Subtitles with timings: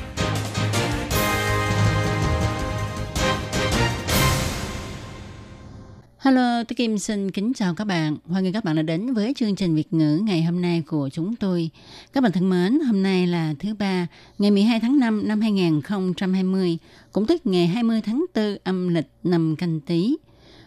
[6.31, 8.17] Hello, tôi Kim xin kính chào các bạn.
[8.25, 11.09] Hoan nghênh các bạn đã đến với chương trình Việt ngữ ngày hôm nay của
[11.09, 11.69] chúng tôi.
[12.13, 16.77] Các bạn thân mến, hôm nay là thứ ba, ngày 12 tháng 5 năm 2020,
[17.11, 20.17] cũng tức ngày 20 tháng 4 âm lịch năm canh tí.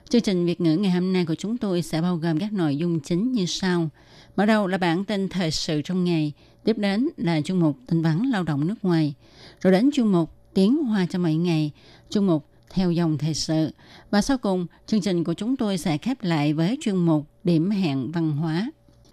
[0.08, 2.76] Chương trình Việt ngữ ngày hôm nay của chúng tôi sẽ bao gồm các nội
[2.76, 3.88] dung chính như sau.
[4.36, 6.32] Mở đầu là bản tin thời sự trong ngày,
[6.64, 9.14] tiếp đến là chương mục tin vắn lao động nước ngoài,
[9.60, 11.70] rồi đến chương mục tiếng hoa cho mọi ngày,
[12.08, 13.70] chương mục theo dòng thời sự.
[14.10, 17.70] Và sau cùng, chương trình của chúng tôi sẽ khép lại với chuyên mục Điểm
[17.70, 18.70] hẹn văn hóa.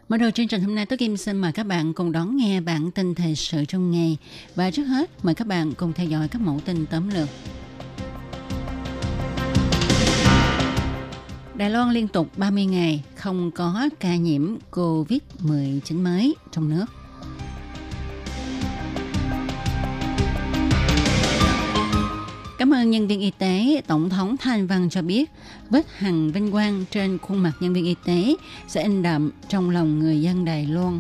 [0.10, 2.62] Mở đầu chương trình hôm nay, tôi Kim xin mời các bạn cùng đón nghe
[2.62, 4.18] bản tin thời sự trong ngày.
[4.56, 7.30] Và trước hết, mời các bạn cùng theo dõi các mẫu tin tóm lược.
[11.56, 16.86] Đài Loan liên tục 30 ngày không có ca nhiễm COVID-19 mới trong nước.
[22.62, 25.32] Cảm ơn nhân viên y tế, Tổng thống Thanh Văn cho biết
[25.70, 28.36] vết hằn vinh quang trên khuôn mặt nhân viên y tế
[28.68, 31.00] sẽ in đậm trong lòng người dân Đài Loan.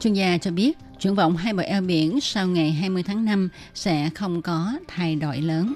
[0.00, 3.48] Chuyên gia cho biết triển vọng hai bờ eo biển sau ngày 20 tháng 5
[3.74, 5.74] sẽ không có thay đổi lớn.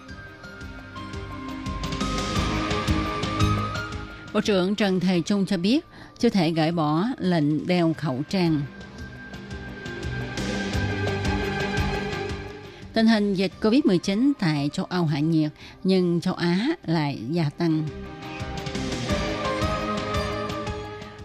[4.34, 5.84] Bộ trưởng Trần Thầy Trung cho biết
[6.19, 8.61] chưa thể gỡ bỏ lệnh đeo khẩu trang.
[12.95, 15.50] Tình hình dịch COVID-19 tại châu Âu hạ nhiệt,
[15.84, 17.83] nhưng châu Á lại gia tăng.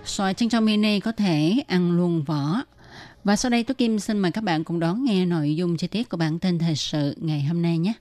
[0.05, 2.63] Xoài chân châu mini có thể ăn luôn vỏ.
[3.23, 5.87] Và sau đây tôi Kim xin mời các bạn cùng đón nghe nội dung chi
[5.87, 7.93] tiết của bản tin thời sự ngày hôm nay nhé.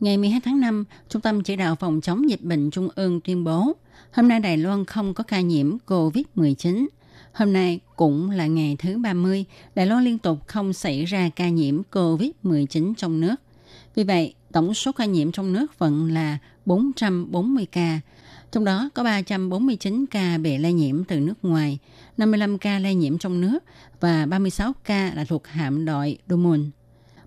[0.00, 3.44] Ngày 12 tháng 5, Trung tâm Chỉ đạo Phòng chống dịch bệnh Trung ương tuyên
[3.44, 3.72] bố
[4.12, 6.86] hôm nay Đài Loan không có ca nhiễm COVID-19.
[7.32, 11.48] Hôm nay cũng là ngày thứ 30, Đài Loan liên tục không xảy ra ca
[11.48, 13.36] nhiễm COVID-19 trong nước.
[13.94, 18.00] Vì vậy, tổng số ca nhiễm trong nước vẫn là 440 ca,
[18.52, 21.78] trong đó có 349 ca bị lây nhiễm từ nước ngoài,
[22.16, 23.58] 55 ca lây nhiễm trong nước
[24.00, 26.64] và 36 ca là thuộc hạm đội Dumont.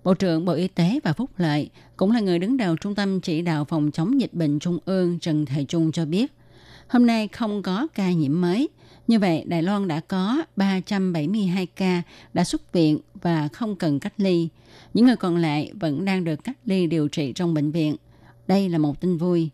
[0.03, 3.21] Bộ trưởng Bộ Y tế và Phúc Lợi cũng là người đứng đầu Trung tâm
[3.21, 6.33] Chỉ đạo Phòng chống dịch bệnh Trung ương Trần Thầy Trung cho biết,
[6.87, 8.69] hôm nay không có ca nhiễm mới.
[9.07, 12.01] Như vậy, Đài Loan đã có 372 ca
[12.33, 14.49] đã xuất viện và không cần cách ly.
[14.93, 17.95] Những người còn lại vẫn đang được cách ly điều trị trong bệnh viện.
[18.47, 19.49] Đây là một tin vui.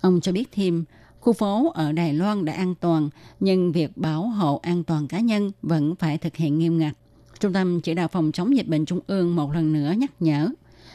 [0.00, 0.84] Ông cho biết thêm,
[1.20, 3.10] khu phố ở Đài Loan đã an toàn,
[3.40, 6.92] nhưng việc bảo hộ an toàn cá nhân vẫn phải thực hiện nghiêm ngặt.
[7.40, 10.48] Trung tâm chỉ đạo phòng chống dịch bệnh trung ương một lần nữa nhắc nhở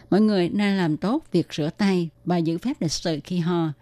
[0.09, 3.73] mọi người nên làm tốt việc rửa tay và giữ phép lịch sự khi ho.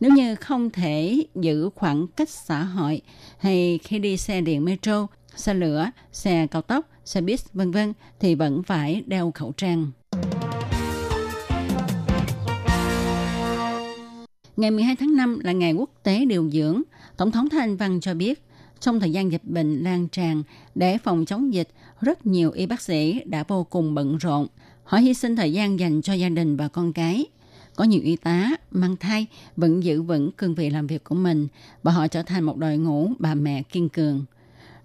[0.00, 3.00] Nếu như không thể giữ khoảng cách xã hội
[3.38, 5.06] hay khi đi xe điện metro,
[5.36, 9.90] xe lửa, xe cao tốc, xe buýt vân vân thì vẫn phải đeo khẩu trang.
[14.56, 16.82] Ngày 12 tháng 5 là ngày quốc tế điều dưỡng.
[17.16, 18.42] Tổng thống Thanh Văn cho biết,
[18.80, 20.42] trong thời gian dịch bệnh lan tràn,
[20.74, 21.68] để phòng chống dịch,
[22.00, 24.46] rất nhiều y bác sĩ đã vô cùng bận rộn.
[24.84, 27.26] Họ hy sinh thời gian dành cho gia đình và con cái.
[27.80, 29.26] Có nhiều y tá mang thai
[29.56, 31.48] vẫn giữ vững cương vị làm việc của mình
[31.82, 34.24] và họ trở thành một đội ngũ bà mẹ kiên cường.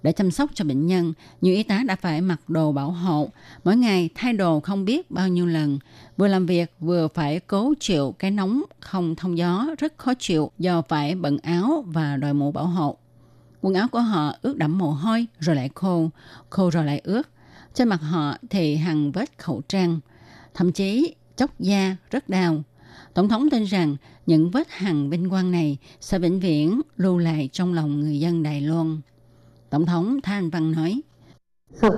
[0.04, 3.30] Để chăm sóc cho bệnh nhân, nhiều y tá đã phải mặc đồ bảo hộ,
[3.64, 5.80] mỗi ngày thay đồ không biết bao nhiêu lần.
[6.18, 10.52] Vừa làm việc vừa phải cố chịu cái nóng không thông gió rất khó chịu
[10.60, 12.98] do phải bận áo và đội mũ bảo hộ.
[13.62, 16.10] Quần áo của họ ướt đẫm mồ hôi rồi lại khô,
[16.50, 17.30] khô rồi lại ướt.
[17.74, 20.00] Trên mặt họ thì hằn vết khẩu trang,
[20.54, 22.64] thậm chí chốc da rất đau.
[23.14, 23.96] Tổng thống tin rằng
[24.26, 28.44] những vết hằn vinh quang này sẽ vĩnh viễn lưu lại trong lòng người dân
[28.44, 28.98] Đài Loan.
[29.70, 31.02] Tổng thống Thanh Văn nói,
[31.82, 31.90] 社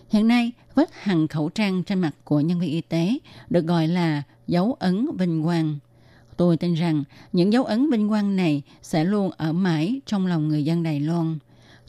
[0.10, 3.18] Hiện nay, vết hằn khẩu trang trên mặt của nhân viên y tế
[3.50, 5.78] được gọi là dấu ấn vinh quang.
[6.38, 7.04] Tôi tin rằng
[7.34, 11.00] những dấu ấn vinh quang này sẽ luôn ở mãi trong lòng người dân Đài
[11.00, 11.38] Loan.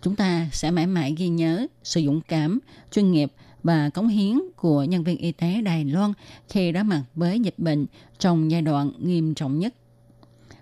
[0.03, 2.59] Chúng ta sẽ mãi mãi ghi nhớ sự dũng cảm,
[2.91, 3.33] chuyên nghiệp
[3.66, 6.14] và cống hiến của nhân viên y tế Đài Loan
[6.50, 7.86] khi đối mặt với dịch bệnh
[8.20, 9.74] trong giai đoạn nghiêm trọng nhất.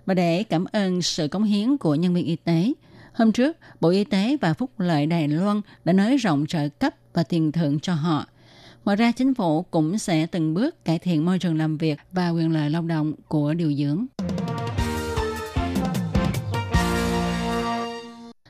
[0.06, 2.72] Và để cảm ơn sự cống hiến của nhân viên y tế,
[3.14, 6.94] hôm trước Bộ Y tế và Phúc lợi Đài Loan đã nới rộng trợ cấp
[7.12, 8.26] và tiền thưởng cho họ.
[8.84, 12.28] Ngoài ra, chính phủ cũng sẽ từng bước cải thiện môi trường làm việc và
[12.30, 14.06] quyền lợi lao động của điều dưỡng.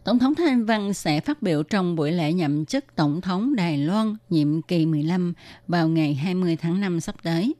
[0.05, 3.79] Tổng thống Thanh Văn sẽ phát biểu trong buổi lễ nhậm chức Tổng thống Đài
[3.79, 5.35] Loan nhiệm kỳ 15
[5.69, 7.55] vào ngày 20 tháng 5 sắp tới.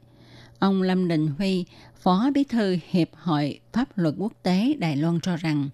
[0.59, 1.65] Ông Lâm Đình Huy,
[2.01, 5.69] Phó Bí thư Hiệp hội Pháp luật Quốc tế Đài Loan cho rằng,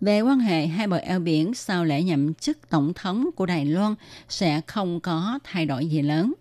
[0.00, 3.64] về quan hệ hai bờ eo biển sau lễ nhậm chức tổng thống của Đài
[3.64, 3.94] Loan
[4.28, 6.32] sẽ không có thay đổi gì lớn.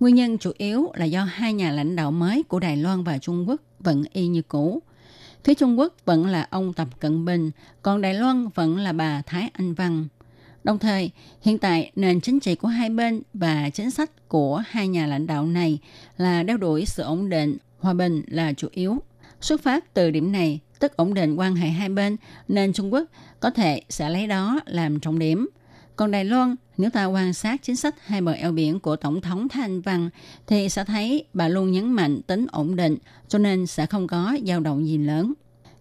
[0.00, 3.18] Nguyên nhân chủ yếu là do hai nhà lãnh đạo mới của Đài Loan và
[3.18, 4.82] Trung Quốc vẫn y như cũ.
[5.44, 7.50] Phía Trung Quốc vẫn là ông Tập Cận Bình,
[7.82, 10.06] còn Đài Loan vẫn là bà Thái Anh Văn.
[10.64, 11.10] Đồng thời,
[11.42, 15.26] hiện tại nền chính trị của hai bên và chính sách của hai nhà lãnh
[15.26, 15.78] đạo này
[16.16, 18.98] là đeo đuổi sự ổn định, hòa bình là chủ yếu.
[19.40, 22.16] Xuất phát từ điểm này, tức ổn định quan hệ hai bên,
[22.48, 23.04] nên Trung Quốc
[23.40, 25.48] có thể sẽ lấy đó làm trọng điểm.
[25.96, 29.20] Còn Đài Loan, nếu ta quan sát chính sách hai bờ eo biển của Tổng
[29.20, 30.10] thống Thanh Văn,
[30.46, 32.96] thì sẽ thấy bà luôn nhấn mạnh tính ổn định,
[33.28, 35.32] cho nên sẽ không có dao động gì lớn.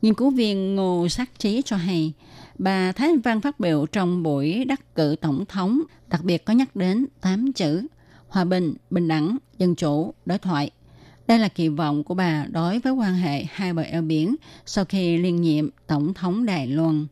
[0.01, 2.13] Nghiên cứu viên Ngô Sắc Trí cho hay,
[2.57, 6.54] bà Thái Anh Văn phát biểu trong buổi đắc cử tổng thống, đặc biệt có
[6.54, 7.88] nhắc đến 8 chữ
[8.27, 10.71] hòa bình, bình đẳng, dân chủ, đối thoại–
[11.27, 14.36] đây là kỳ vọng của bà đối với quan hệ hai bờ eo biển
[14.66, 17.07] sau khi liên nhiệm Tổng thống Đài Loan.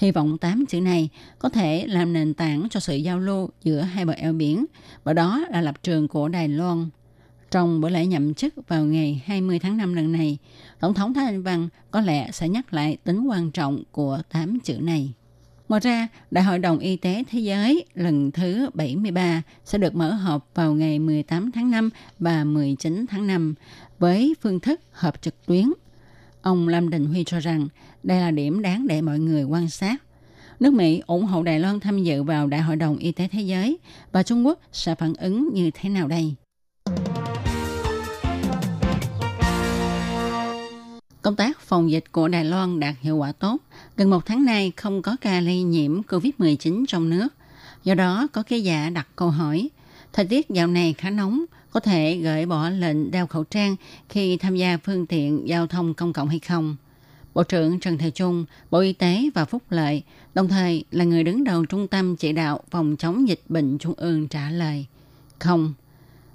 [0.00, 1.08] Hy vọng tám chữ này
[1.38, 4.66] có thể làm nền tảng cho sự giao lưu giữa hai bờ eo biển
[5.04, 6.88] và đó là lập trường của Đài Loan.
[7.50, 10.38] Trong buổi lễ nhậm chức vào ngày 20 tháng 5 lần này,
[10.80, 14.58] Tổng thống Thái Anh Văn có lẽ sẽ nhắc lại tính quan trọng của tám
[14.60, 15.12] chữ này.
[15.68, 20.12] Ngoài ra, Đại hội đồng Y tế Thế giới lần thứ 73 sẽ được mở
[20.12, 23.54] họp vào ngày 18 tháng 5 và 19 tháng 5
[23.98, 25.72] với phương thức họp trực tuyến.
[26.42, 27.68] Ông Lâm Đình Huy cho rằng
[28.02, 30.02] đây là điểm đáng để mọi người quan sát.
[30.60, 33.40] Nước Mỹ ủng hộ Đài Loan tham dự vào Đại hội đồng Y tế Thế
[33.40, 33.78] giới
[34.12, 36.34] và Trung Quốc sẽ phản ứng như thế nào đây?
[41.22, 43.56] Công tác phòng dịch của Đài Loan đạt hiệu quả tốt.
[43.96, 47.28] Gần một tháng nay không có ca lây nhiễm COVID-19 trong nước.
[47.84, 49.68] Do đó, có ký giả đặt câu hỏi,
[50.12, 53.76] thời tiết dạo này khá nóng, có thể gợi bỏ lệnh đeo khẩu trang
[54.08, 56.76] khi tham gia phương tiện giao thông công cộng hay không?
[57.34, 60.02] Bộ trưởng Trần Thầy Trung, Bộ Y tế và Phúc Lợi,
[60.34, 63.94] đồng thời là người đứng đầu Trung tâm Chỉ đạo Phòng chống dịch bệnh Trung
[63.96, 64.86] ương trả lời.
[65.38, 65.74] Không.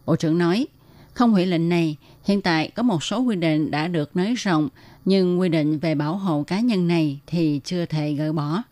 [0.06, 0.68] Bộ trưởng nói,
[1.14, 4.70] không hủy lệnh này, hiện tại có một số quy định đã được nới rộng,
[5.06, 8.64] nhưng quy định về bảo hộ cá nhân này thì chưa thể gỡ bỏ.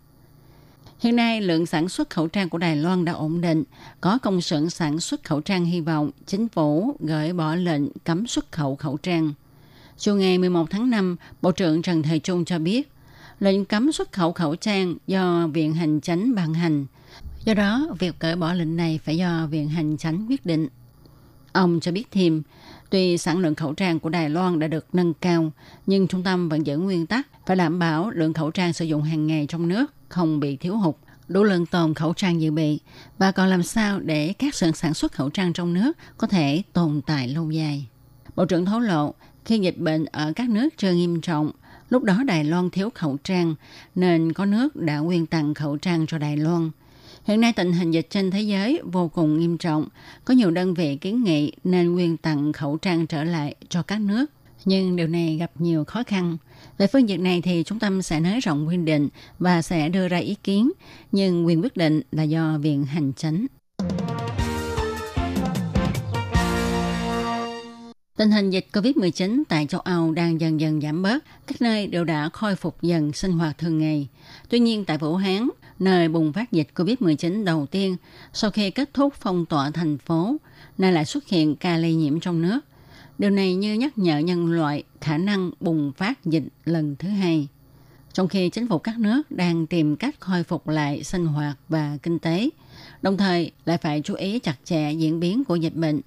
[0.99, 3.63] Hiện nay, lượng sản xuất khẩu trang của Đài Loan đã ổn định.
[4.01, 8.27] Có công xưởng sản xuất khẩu trang hy vọng chính phủ gửi bỏ lệnh cấm
[8.27, 9.33] xuất khẩu khẩu trang.
[9.97, 12.91] Chiều ngày 11 tháng 5, Bộ trưởng Trần Thời Trung cho biết,
[13.39, 16.85] lệnh cấm xuất khẩu khẩu trang do Viện Hành Chánh ban hành.
[17.45, 20.67] Do đó, việc cởi bỏ lệnh này phải do Viện Hành Chánh quyết định.
[21.51, 22.43] Ông cho biết thêm,
[22.89, 25.51] tuy sản lượng khẩu trang của Đài Loan đã được nâng cao,
[25.85, 29.03] nhưng trung tâm vẫn giữ nguyên tắc phải đảm bảo lượng khẩu trang sử dụng
[29.03, 30.95] hàng ngày trong nước không bị thiếu hụt,
[31.27, 32.79] đủ lượng tồn khẩu trang dự bị
[33.17, 36.63] và còn làm sao để các xưởng sản xuất khẩu trang trong nước có thể
[36.73, 37.87] tồn tại lâu dài.
[38.35, 39.13] Bộ trưởng thấu lộ,
[39.45, 41.51] khi dịch bệnh ở các nước chưa nghiêm trọng,
[41.89, 43.55] lúc đó Đài Loan thiếu khẩu trang
[43.95, 46.71] nên có nước đã quyên tặng khẩu trang cho Đài Loan–
[47.23, 49.87] Hiện nay tình hình dịch trên thế giới vô cùng nghiêm trọng.
[50.25, 54.01] Có nhiều đơn vị kiến nghị nên quyên tặng khẩu trang trở lại cho các
[54.01, 54.25] nước.
[54.65, 56.37] Nhưng điều này gặp nhiều khó khăn.
[56.77, 59.09] Về phương diện này thì trung tâm sẽ nới rộng quy định
[59.39, 60.71] và sẽ đưa ra ý kiến,
[61.11, 63.45] nhưng quyền quyết định là do Viện Hành Chánh.
[68.17, 72.03] Tình hình dịch COVID-19 tại châu Âu đang dần dần giảm bớt, các nơi đều
[72.03, 74.07] đã khôi phục dần sinh hoạt thường ngày.
[74.49, 77.97] Tuy nhiên tại Vũ Hán, nơi bùng phát dịch COVID-19 đầu tiên
[78.33, 80.35] sau khi kết thúc phong tỏa thành phố,
[80.77, 82.59] nay lại xuất hiện ca lây nhiễm trong nước.
[83.17, 87.47] Điều này như nhắc nhở nhân loại khả năng bùng phát dịch lần thứ hai.
[88.13, 91.97] Trong khi chính phủ các nước đang tìm cách khôi phục lại sinh hoạt và
[92.03, 92.49] kinh tế,
[93.01, 96.01] đồng thời lại phải chú ý chặt chẽ diễn biến của dịch bệnh.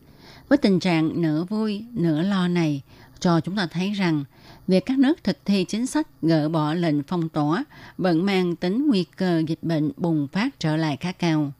[0.48, 2.82] Với tình trạng nửa vui, nửa lo này,
[3.20, 4.24] cho chúng ta thấy rằng
[4.66, 7.64] việc các nước thực thi chính sách gỡ bỏ lệnh phong tỏa
[7.98, 11.52] vẫn mang tính nguy cơ dịch bệnh bùng phát trở lại khá cao.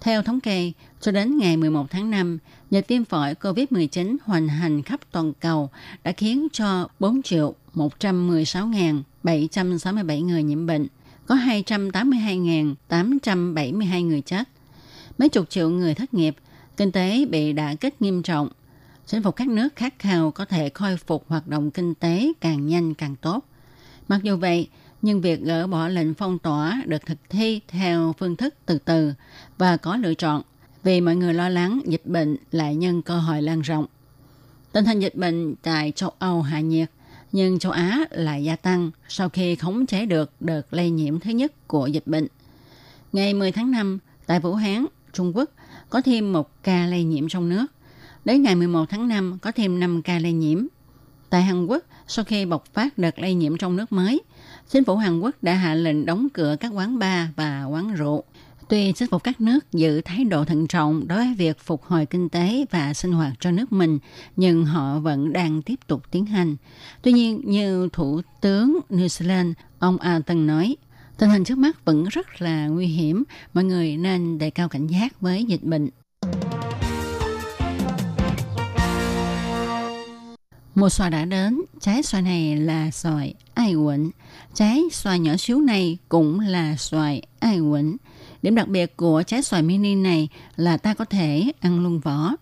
[0.00, 2.38] Theo thống kê, cho đến ngày 11 tháng 5,
[2.70, 5.70] dịch tiêm phổi COVID-19 hoành hành khắp toàn cầu
[6.04, 10.86] đã khiến cho 4 triệu 116.767 người nhiễm bệnh,
[11.26, 14.48] có 282.872 người chết.
[15.18, 16.36] Mấy chục triệu người thất nghiệp,
[16.78, 18.48] kinh tế bị đả kích nghiêm trọng.
[19.06, 22.66] Chính phủ các nước khát khao có thể khôi phục hoạt động kinh tế càng
[22.66, 23.44] nhanh càng tốt.
[24.08, 24.68] Mặc dù vậy,
[25.02, 29.12] nhưng việc gỡ bỏ lệnh phong tỏa được thực thi theo phương thức từ từ
[29.58, 30.42] và có lựa chọn
[30.82, 33.86] vì mọi người lo lắng dịch bệnh lại nhân cơ hội lan rộng.
[34.72, 36.90] Tình hình dịch bệnh tại châu Âu hạ nhiệt,
[37.32, 41.30] nhưng châu Á lại gia tăng sau khi khống chế được đợt lây nhiễm thứ
[41.30, 42.26] nhất của dịch bệnh.
[43.12, 45.50] Ngày 10 tháng 5, tại Vũ Hán, Trung Quốc,
[45.90, 47.66] có thêm một ca lây nhiễm trong nước.
[48.24, 50.66] Đến ngày 11 tháng 5, có thêm 5 ca lây nhiễm.
[51.30, 54.20] Tại Hàn Quốc, sau khi bộc phát đợt lây nhiễm trong nước mới,
[54.68, 58.24] chính phủ Hàn Quốc đã hạ lệnh đóng cửa các quán bar và quán rượu.
[58.68, 62.06] Tuy chính phủ các nước giữ thái độ thận trọng đối với việc phục hồi
[62.06, 63.98] kinh tế và sinh hoạt cho nước mình,
[64.36, 66.56] nhưng họ vẫn đang tiếp tục tiến hành.
[67.02, 70.76] Tuy nhiên, như Thủ tướng New Zealand, ông Alton nói,
[71.18, 74.86] tình hình trước mắt vẫn rất là nguy hiểm, mọi người nên đề cao cảnh
[74.86, 75.88] giác với dịch bệnh.
[80.74, 84.10] Mùa xoài đã đến, trái xoài này là xoài ai quẩn.
[84.54, 87.96] Trái xoài nhỏ xíu này cũng là xoài ai quẩn.
[88.42, 92.32] Điểm đặc biệt của trái xoài mini này là ta có thể ăn luôn vỏ.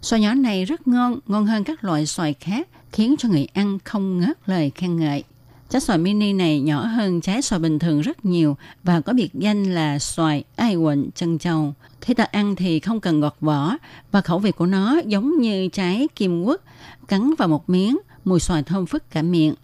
[0.00, 3.78] Xoài nhỏ này rất ngon, ngon hơn các loại xoài khác, khiến cho người ăn
[3.84, 5.24] không ngớt lời khen ngợi.
[5.70, 9.34] Trái xoài mini này nhỏ hơn trái xoài bình thường rất nhiều và có biệt
[9.34, 11.74] danh là xoài ai quận chân châu.
[12.00, 13.76] Khi ta ăn thì không cần gọt vỏ
[14.12, 16.60] và khẩu vị của nó giống như trái kim quất,
[17.08, 19.54] cắn vào một miếng, mùi xoài thơm phức cả miệng.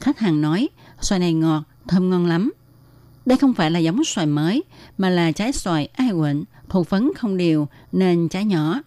[0.00, 0.68] Khách hàng nói,
[1.00, 2.52] xoài này ngọt, thơm ngon lắm.
[3.26, 4.62] Đây không phải là giống xoài mới,
[4.98, 8.80] mà là trái xoài ai quận, thụ phấn không đều nên trái nhỏ.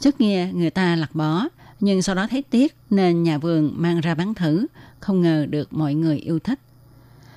[0.00, 1.48] Trước kia người ta lặt bỏ,
[1.80, 4.66] nhưng sau đó thấy tiếc nên nhà vườn mang ra bán thử,
[5.02, 6.58] không ngờ được mọi người yêu thích.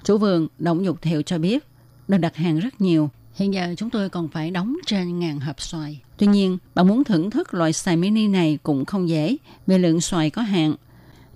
[0.03, 1.67] Chủ vườn Động Dục Thiệu cho biết,
[2.07, 3.09] đơn đặt hàng rất nhiều.
[3.33, 6.01] Hiện giờ chúng tôi còn phải đóng trên ngàn hộp xoài.
[6.17, 10.01] Tuy nhiên, bạn muốn thưởng thức loại xoài mini này cũng không dễ vì lượng
[10.01, 10.75] xoài có hạn.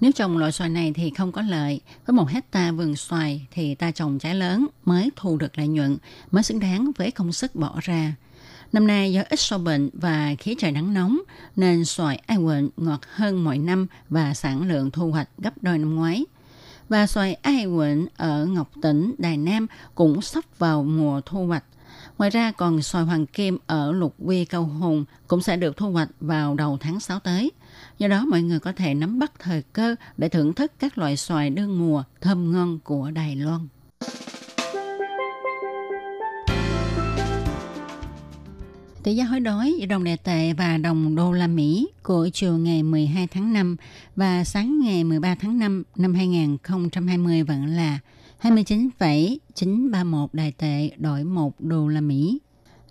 [0.01, 1.81] Nếu trồng loại xoài này thì không có lợi.
[2.05, 5.98] Với một hecta vườn xoài thì ta trồng trái lớn mới thu được lợi nhuận,
[6.31, 8.15] mới xứng đáng với công sức bỏ ra.
[8.74, 11.20] Năm nay do ít sâu bệnh và khí trời nắng nóng
[11.56, 15.78] nên xoài ai quỳnh ngọt hơn mọi năm và sản lượng thu hoạch gấp đôi
[15.78, 16.26] năm ngoái.
[16.90, 21.64] Và xoài ai quỳnh ở Ngọc Tỉnh, Đài Nam cũng sắp vào mùa thu hoạch.
[22.18, 25.92] Ngoài ra còn xoài hoàng kim ở Lục Quy Cầu Hùng cũng sẽ được thu
[25.92, 27.52] hoạch vào đầu tháng 6 tới.
[27.98, 31.18] Do đó mọi người có thể nắm bắt thời cơ để thưởng thức các loại
[31.18, 33.68] xoài đương mùa thơm ngon của Đài Loan.
[39.03, 42.58] Tỷ giá hối đoái giữa đồng đại tệ và đồng đô la Mỹ của chiều
[42.58, 43.75] ngày 12 tháng 5
[44.15, 48.00] và sáng ngày 13 tháng 5 năm 2020 vẫn là
[48.38, 52.39] 29,931 đại tệ đổi 1 đô la Mỹ.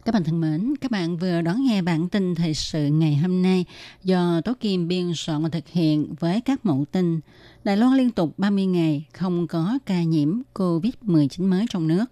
[0.05, 3.43] Các bạn thân mến, các bạn vừa đón nghe bản tin thời sự ngày hôm
[3.43, 3.65] nay
[4.05, 7.21] do Tố Kim biên soạn và thực hiện với các mẫu tin.
[7.65, 12.05] Đài Loan liên tục 30 ngày không có ca nhiễm COVID-19 mới trong nước.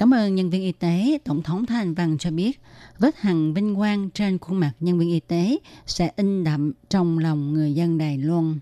[0.00, 2.60] Cảm ơn nhân viên y tế, Tổng thống Thanh Văn cho biết,
[2.98, 7.18] vết hằn vinh quang trên khuôn mặt nhân viên y tế sẽ in đậm trong
[7.18, 8.58] lòng người dân Đài Loan.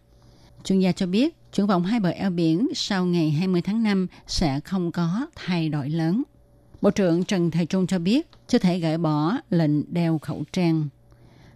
[0.64, 4.06] Chuyên gia cho biết, chuyển vọng hai bờ eo biển sau ngày 20 tháng 5
[4.26, 6.22] sẽ không có thay đổi lớn.
[6.80, 10.88] Bộ trưởng Trần Thầy Trung cho biết, chưa thể gỡ bỏ lệnh đeo khẩu trang.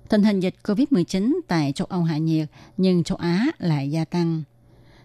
[0.09, 4.43] Tình hình dịch COVID-19 tại châu Âu hạ nhiệt, nhưng châu Á lại gia tăng.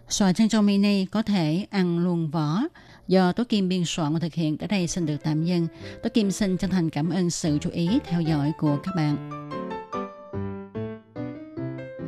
[0.08, 2.62] Xoài chân châu mini có thể ăn luôn vỏ,
[3.08, 5.66] do Tố Kim biên soạn và thực hiện tới đây xin được tạm dừng.
[6.02, 9.48] Tố Kim xin chân thành cảm ơn sự chú ý theo dõi của các bạn.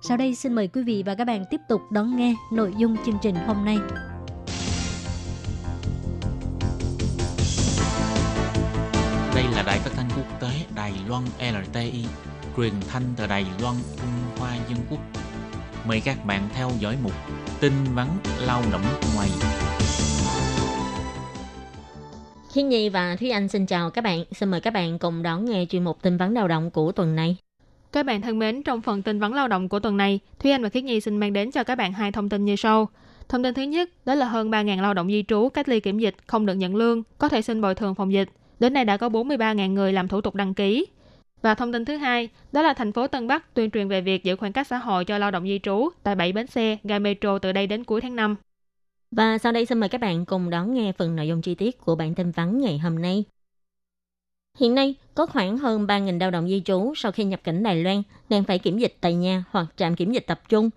[0.00, 2.96] Sau đây xin mời quý vị và các bạn tiếp tục đón nghe nội dung
[3.06, 3.76] chương trình hôm nay.
[9.34, 12.04] Đây là đài phát thanh quốc tế Đài Loan LTI,
[12.56, 15.00] truyền thanh từ Đài Loan, Trung Hoa Dân Quốc.
[15.88, 17.12] Mời các bạn theo dõi mục
[17.60, 18.08] tin vắn
[18.40, 19.28] lao động ngoài.
[22.52, 24.24] Thiên Nhi và Thúy Anh xin chào các bạn.
[24.32, 27.16] Xin mời các bạn cùng đón nghe chuyên mục tin vắn lao động của tuần
[27.16, 27.36] này.
[27.92, 30.62] Các bạn thân mến, trong phần tin vấn lao động của tuần này, Thúy Anh
[30.62, 32.88] và Khiết Nhi xin mang đến cho các bạn hai thông tin như sau.
[33.28, 35.98] Thông tin thứ nhất, đó là hơn 3.000 lao động di trú cách ly kiểm
[35.98, 38.28] dịch không được nhận lương, có thể xin bồi thường phòng dịch.
[38.60, 40.86] Đến nay đã có 43.000 người làm thủ tục đăng ký.
[41.42, 44.24] Và thông tin thứ hai, đó là thành phố Tân Bắc tuyên truyền về việc
[44.24, 46.98] giữ khoảng cách xã hội cho lao động di trú tại 7 bến xe, ga
[46.98, 48.36] metro từ đây đến cuối tháng 5.
[49.10, 51.80] Và sau đây xin mời các bạn cùng đón nghe phần nội dung chi tiết
[51.80, 53.24] của bản tin vắn ngày hôm nay.
[54.58, 57.82] Hiện nay, có khoảng hơn 3.000 lao động di trú sau khi nhập cảnh Đài
[57.82, 60.70] Loan đang phải kiểm dịch tại nhà hoặc trạm kiểm dịch tập trung.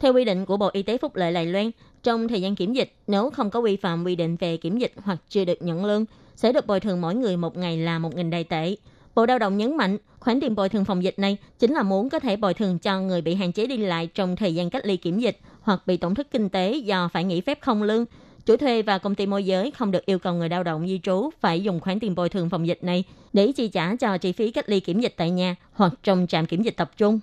[0.00, 1.70] Theo quy định của Bộ Y tế Phúc lợi Đài Loan,
[2.02, 4.92] trong thời gian kiểm dịch, nếu không có vi phạm quy định về kiểm dịch
[5.02, 6.04] hoặc chưa được nhận lương,
[6.36, 8.76] sẽ được bồi thường mỗi người một ngày là 1.000 đài tệ.
[9.14, 12.08] Bộ Lao động nhấn mạnh, khoản tiền bồi thường phòng dịch này chính là muốn
[12.08, 14.86] có thể bồi thường cho người bị hạn chế đi lại trong thời gian cách
[14.86, 18.04] ly kiểm dịch hoặc bị tổn thất kinh tế do phải nghỉ phép không lương.
[18.48, 21.00] Chủ thuê và công ty môi giới không được yêu cầu người lao động di
[21.02, 24.32] trú phải dùng khoản tiền bồi thường phòng dịch này để chi trả cho chi
[24.32, 27.20] phí cách ly kiểm dịch tại nhà hoặc trong trạm kiểm dịch tập trung.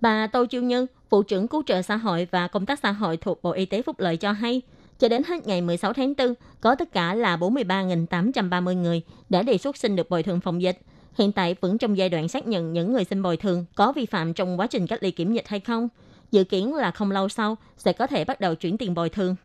[0.00, 3.16] Bà Tô Chiêu Nhân, Vụ trưởng Cứu trợ xã hội và Công tác xã hội
[3.16, 4.62] thuộc Bộ Y tế Phúc lợi cho hay,
[4.98, 9.58] cho đến hết ngày 16 tháng 4, có tất cả là 43.830 người đã đề
[9.58, 10.78] xuất xin được bồi thường phòng dịch.
[11.18, 14.06] Hiện tại vẫn trong giai đoạn xác nhận những người xin bồi thường có vi
[14.06, 15.88] phạm trong quá trình cách ly kiểm dịch hay không.
[16.30, 19.36] Dự kiến là không lâu sau sẽ có thể bắt đầu chuyển tiền bồi thường.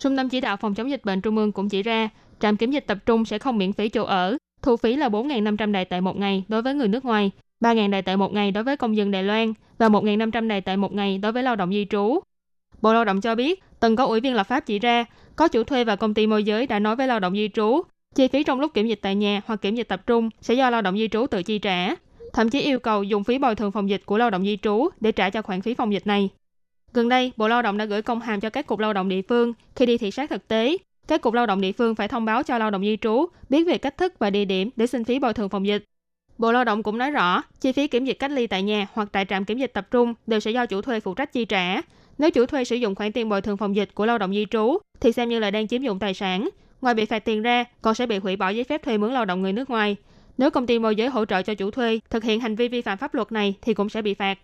[0.00, 2.08] Trung tâm chỉ đạo phòng chống dịch bệnh Trung ương cũng chỉ ra,
[2.40, 5.72] trạm kiểm dịch tập trung sẽ không miễn phí chỗ ở, thu phí là 4.500
[5.72, 7.30] đài tệ một ngày đối với người nước ngoài,
[7.60, 10.76] 3.000 đài tệ một ngày đối với công dân Đài Loan và 1.500 đài tệ
[10.76, 12.20] một ngày đối với lao động di trú.
[12.82, 15.04] Bộ Lao động cho biết, từng có ủy viên lập pháp chỉ ra,
[15.36, 17.82] có chủ thuê và công ty môi giới đã nói với lao động di trú,
[18.14, 20.70] chi phí trong lúc kiểm dịch tại nhà hoặc kiểm dịch tập trung sẽ do
[20.70, 21.94] lao động di trú tự chi trả,
[22.32, 24.88] thậm chí yêu cầu dùng phí bồi thường phòng dịch của lao động di trú
[25.00, 26.30] để trả cho khoản phí phòng dịch này.
[26.92, 29.22] Gần đây, Bộ Lao động đã gửi công hàm cho các cục lao động địa
[29.22, 30.76] phương khi đi thị sát thực tế.
[31.08, 33.64] Các cục lao động địa phương phải thông báo cho lao động di trú biết
[33.66, 35.84] về cách thức và địa điểm để xin phí bồi thường phòng dịch.
[36.38, 39.08] Bộ Lao động cũng nói rõ, chi phí kiểm dịch cách ly tại nhà hoặc
[39.12, 41.82] tại trạm kiểm dịch tập trung đều sẽ do chủ thuê phụ trách chi trả.
[42.18, 44.46] Nếu chủ thuê sử dụng khoản tiền bồi thường phòng dịch của lao động di
[44.50, 46.48] trú thì xem như là đang chiếm dụng tài sản.
[46.80, 49.24] Ngoài bị phạt tiền ra, còn sẽ bị hủy bỏ giấy phép thuê mướn lao
[49.24, 49.96] động người nước ngoài.
[50.38, 52.80] Nếu công ty môi giới hỗ trợ cho chủ thuê thực hiện hành vi vi
[52.80, 54.38] phạm pháp luật này thì cũng sẽ bị phạt.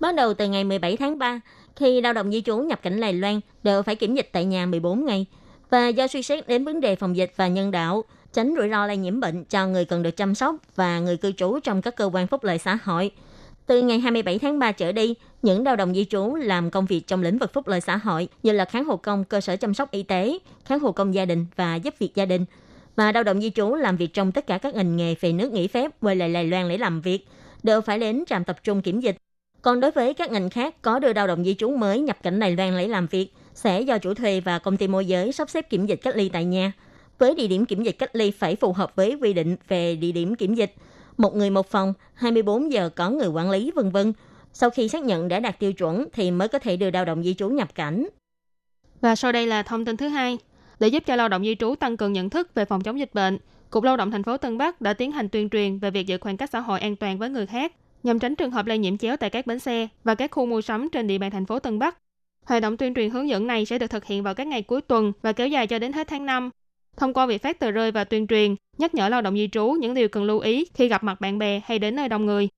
[0.00, 1.40] Bắt đầu từ ngày 17 tháng 3,
[1.76, 4.66] khi lao động di trú nhập cảnh lài Loan đều phải kiểm dịch tại nhà
[4.66, 5.26] 14 ngày.
[5.70, 8.86] Và do suy xét đến vấn đề phòng dịch và nhân đạo, tránh rủi ro
[8.86, 11.96] lây nhiễm bệnh cho người cần được chăm sóc và người cư trú trong các
[11.96, 13.10] cơ quan phúc lợi xã hội.
[13.66, 17.06] Từ ngày 27 tháng 3 trở đi, những lao động di trú làm công việc
[17.06, 19.74] trong lĩnh vực phúc lợi xã hội như là kháng hộ công cơ sở chăm
[19.74, 22.44] sóc y tế, kháng hộ công gia đình và giúp việc gia đình,
[22.96, 25.52] và lao động di trú làm việc trong tất cả các ngành nghề về nước
[25.52, 27.26] nghỉ phép quay lại lài Loan để làm việc,
[27.62, 29.16] đều phải đến trạm tập trung kiểm dịch.
[29.62, 32.40] Còn đối với các ngành khác có đưa lao động di trú mới nhập cảnh
[32.40, 35.50] Đài Loan lấy làm việc, sẽ do chủ thuê và công ty môi giới sắp
[35.50, 36.72] xếp kiểm dịch cách ly tại nhà.
[37.18, 40.12] Với địa điểm kiểm dịch cách ly phải phù hợp với quy định về địa
[40.12, 40.74] điểm kiểm dịch,
[41.16, 44.12] một người một phòng, 24 giờ có người quản lý vân vân.
[44.52, 47.22] Sau khi xác nhận đã đạt tiêu chuẩn thì mới có thể đưa lao động
[47.22, 48.08] di trú nhập cảnh.
[49.00, 50.38] Và sau đây là thông tin thứ hai.
[50.80, 53.14] Để giúp cho lao động di trú tăng cường nhận thức về phòng chống dịch
[53.14, 53.38] bệnh,
[53.70, 56.18] Cục Lao động thành phố Tân Bắc đã tiến hành tuyên truyền về việc giữ
[56.18, 57.72] khoảng cách xã hội an toàn với người khác
[58.08, 60.60] nhằm tránh trường hợp lây nhiễm chéo tại các bến xe và các khu mua
[60.60, 61.98] sắm trên địa bàn thành phố Tân Bắc.
[62.44, 64.80] Hoạt động tuyên truyền hướng dẫn này sẽ được thực hiện vào các ngày cuối
[64.80, 66.50] tuần và kéo dài cho đến hết tháng 5.
[66.96, 69.66] Thông qua việc phát tờ rơi và tuyên truyền, nhắc nhở lao động di trú
[69.66, 72.48] những điều cần lưu ý khi gặp mặt bạn bè hay đến nơi đông người.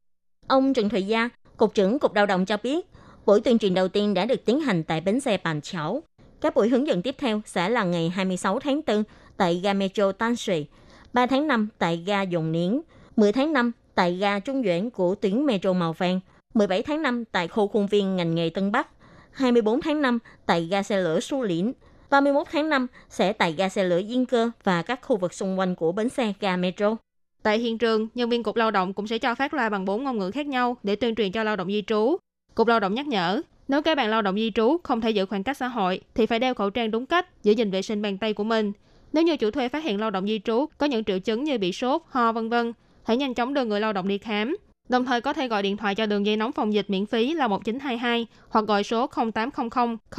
[0.47, 2.87] Ông Trần Thụy Gia, Cục trưởng Cục Lao động cho biết,
[3.27, 6.03] buổi tuyên truyền đầu tiên đã được tiến hành tại bến xe Bàn Chảo.
[6.41, 9.03] Các buổi hướng dẫn tiếp theo sẽ là ngày 26 tháng 4
[9.37, 10.67] tại ga Metro Tan Sui,
[11.13, 12.81] 3 tháng 5 tại ga Dòng Niến,
[13.17, 16.21] 10 tháng 5 tại ga Trung chuyển của tuyến Metro Màu Vàng,
[16.55, 18.89] 17 tháng 5 tại khu khuôn viên ngành nghề Tân Bắc,
[19.31, 21.73] 24 tháng 5 tại ga xe lửa Xu Liễn,
[22.11, 25.59] 31 tháng 5 sẽ tại ga xe lửa Yên Cơ và các khu vực xung
[25.59, 26.97] quanh của bến xe ga Metro.
[27.43, 30.05] Tại hiện trường, nhân viên Cục Lao động cũng sẽ cho phát loa bằng 4
[30.05, 32.17] ngôn ngữ khác nhau để tuyên truyền cho lao động di trú.
[32.55, 35.27] Cục Lao động nhắc nhở, nếu các bạn lao động di trú không thể giữ
[35.27, 38.03] khoảng cách xã hội thì phải đeo khẩu trang đúng cách, giữ gìn vệ sinh
[38.03, 38.73] bàn tay của mình.
[39.13, 41.59] Nếu như chủ thuê phát hiện lao động di trú có những triệu chứng như
[41.59, 42.73] bị sốt, ho vân vân,
[43.11, 44.57] hãy nhanh chóng đưa người lao động đi khám.
[44.89, 47.35] Đồng thời có thể gọi điện thoại cho đường dây nóng phòng dịch miễn phí
[47.35, 49.71] là 1922 hoặc gọi số 0800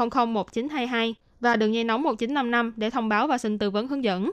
[0.10, 4.04] 00 1922 và đường dây nóng 1955 để thông báo và xin tư vấn hướng
[4.04, 4.32] dẫn.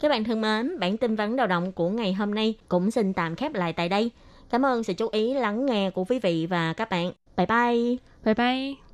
[0.00, 3.12] Các bạn thân mến, bản tin vấn đầu động của ngày hôm nay cũng xin
[3.12, 4.10] tạm khép lại tại đây.
[4.50, 7.12] Cảm ơn sự chú ý lắng nghe của quý vị và các bạn.
[7.36, 7.96] Bye bye.
[8.24, 8.89] Bye bye.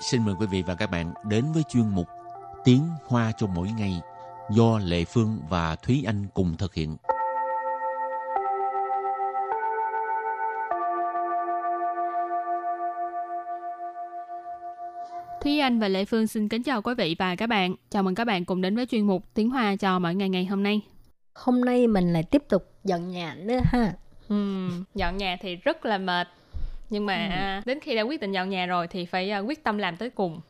[0.00, 2.08] Xin mời quý vị và các bạn đến với chuyên mục
[2.64, 4.00] Tiếng Hoa cho mỗi ngày
[4.50, 6.96] do Lệ Phương và Thúy Anh cùng thực hiện.
[15.42, 17.74] Thúy Anh và Lệ Phương xin kính chào quý vị và các bạn.
[17.90, 20.44] Chào mừng các bạn cùng đến với chuyên mục Tiếng Hoa cho mỗi ngày ngày
[20.44, 20.80] hôm nay.
[21.34, 23.92] Hôm nay mình lại tiếp tục dọn nhà nữa ha.
[24.34, 26.28] Uhm, dọn nhà thì rất là mệt
[26.90, 27.62] nhưng mà ừ.
[27.66, 30.10] đến khi đã quyết định dọn nhà rồi thì phải à, quyết tâm làm tới
[30.10, 30.40] cùng.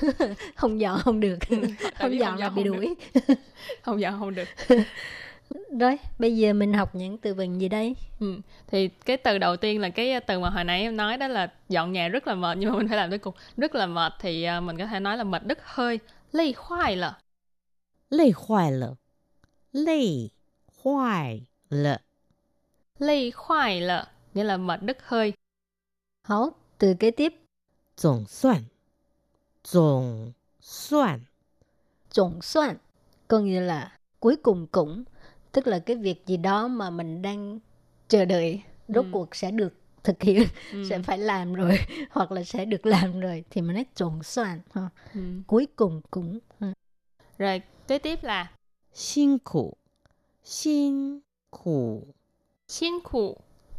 [0.56, 1.38] Không dọn không được.
[1.48, 1.56] Ừ,
[1.98, 2.94] không dọn là bị đuổi.
[3.82, 4.48] không dọn không được.
[5.80, 7.94] Rồi bây giờ mình học những từ vựng gì đây?
[8.20, 8.40] Ừ.
[8.66, 11.28] thì cái từ đầu tiên là cái à, từ mà hồi nãy em nói đó
[11.28, 13.34] là dọn nhà rất là mệt nhưng mà mình phải làm tới cùng.
[13.56, 15.98] Rất là mệt thì mình có thể nói là mệt đứt hơi.
[16.32, 17.12] Lây khoai lợ
[18.10, 18.94] lây khoai lợ
[19.72, 20.30] lây
[20.66, 21.98] khoai lợ
[22.98, 25.32] lây hoài lợ nghĩa là mệt đứt hơi.
[26.25, 27.33] Hảo, từ kế tiếp,
[27.97, 28.63] 总算，
[29.63, 31.19] 总算，
[32.13, 32.77] tổng soạn,
[33.27, 35.03] có nghĩa là cuối cùng cũng,
[35.51, 37.59] tức là cái việc gì đó mà mình đang
[38.07, 39.09] chờ đợi rốt Ừ.
[39.11, 40.83] cuộc sẽ được thực hiện, Ừ.
[40.89, 41.77] sẽ phải làm rồi,
[42.09, 44.89] hoặc là sẽ được làm rồi, thì mình nói tổng soạn, ha.
[45.13, 45.21] Ừ.
[45.47, 46.39] cuối cùng cũng.
[46.59, 46.73] ha.
[47.37, 48.51] Rồi kế tiếp là
[48.93, 49.77] 辛苦，
[50.43, 52.07] 辛苦，
[52.67, 53.37] xin khủ.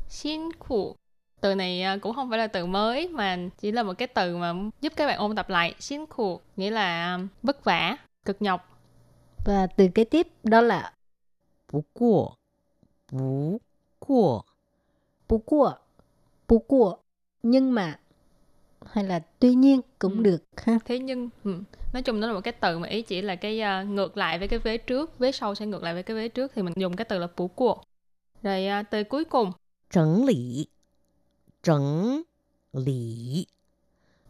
[0.08, 0.96] Xin khủ.
[1.41, 4.37] từ này à, cũng không phải là từ mới mà chỉ là một cái từ
[4.37, 5.75] mà giúp các bạn ôn tập lại.
[5.79, 8.79] Xin cuộc nghĩa là à, vất vả cực nhọc.
[9.45, 10.93] Và từ kế tiếp đó là
[11.71, 12.29] bú cua.
[13.11, 13.59] Bú
[13.99, 14.41] cua.
[15.29, 15.71] Bú cua.
[16.47, 16.95] Bú cua.
[17.43, 17.99] Nhưng mà
[18.85, 20.21] hay là tuy nhiên cũng ừ.
[20.21, 20.43] được.
[20.57, 20.79] Ha.
[20.85, 21.61] Thế nhưng ừ.
[21.93, 24.39] nói chung nó là một cái từ mà ý chỉ là cái uh, ngược lại
[24.39, 26.73] với cái vế trước vế sau sẽ ngược lại với cái vế trước thì mình
[26.75, 27.75] dùng cái từ là bú cua.
[28.43, 29.51] Rồi uh, từ cuối cùng.
[29.93, 30.67] Chuẩn lý
[31.66, 32.22] 整
[32.72, 33.46] 理，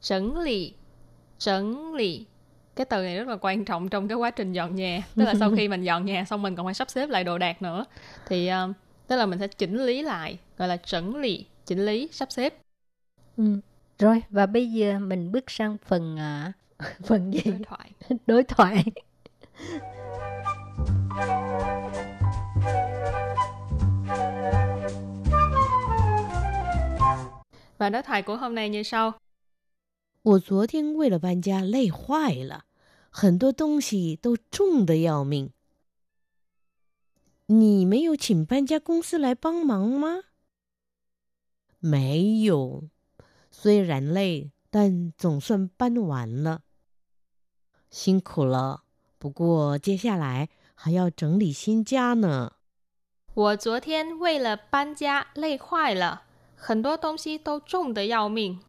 [0.01, 0.75] 整理
[1.39, 2.27] 整理
[2.77, 5.51] cái từ này rất là quan trọng trong cái quá trình dọn nhà tức là sau
[5.57, 7.85] khi mình dọn nhà xong mình còn phải sắp xếp lại đồ đạc nữa
[8.27, 12.55] thì uh, tức là mình sẽ chỉnh lý lại gọi là整理chỉnh lý sắp xếp
[13.37, 13.45] Ừ.
[13.99, 16.53] Rồi, và bây giờ mình bước sang phần à,
[17.05, 17.41] phần gì?
[17.45, 17.91] đối thoại
[18.27, 18.85] Đối thoại.
[27.79, 29.15] và đối thoại của hôm nay như sau
[30.23, 32.65] 我昨天为了搬家累坏了，
[33.11, 35.51] 很多东西都重的要命。
[37.47, 40.23] 你没有请搬家公司来帮忙吗？
[41.81, 42.85] 没有，
[43.51, 46.63] 虽然累，但总算搬完了。
[47.91, 48.85] 辛苦了，
[49.19, 52.53] 不过接下来还要整理新家呢。
[53.35, 56.23] 我昨天为了搬家累坏了
[56.57, 58.61] 很多东西都重的要命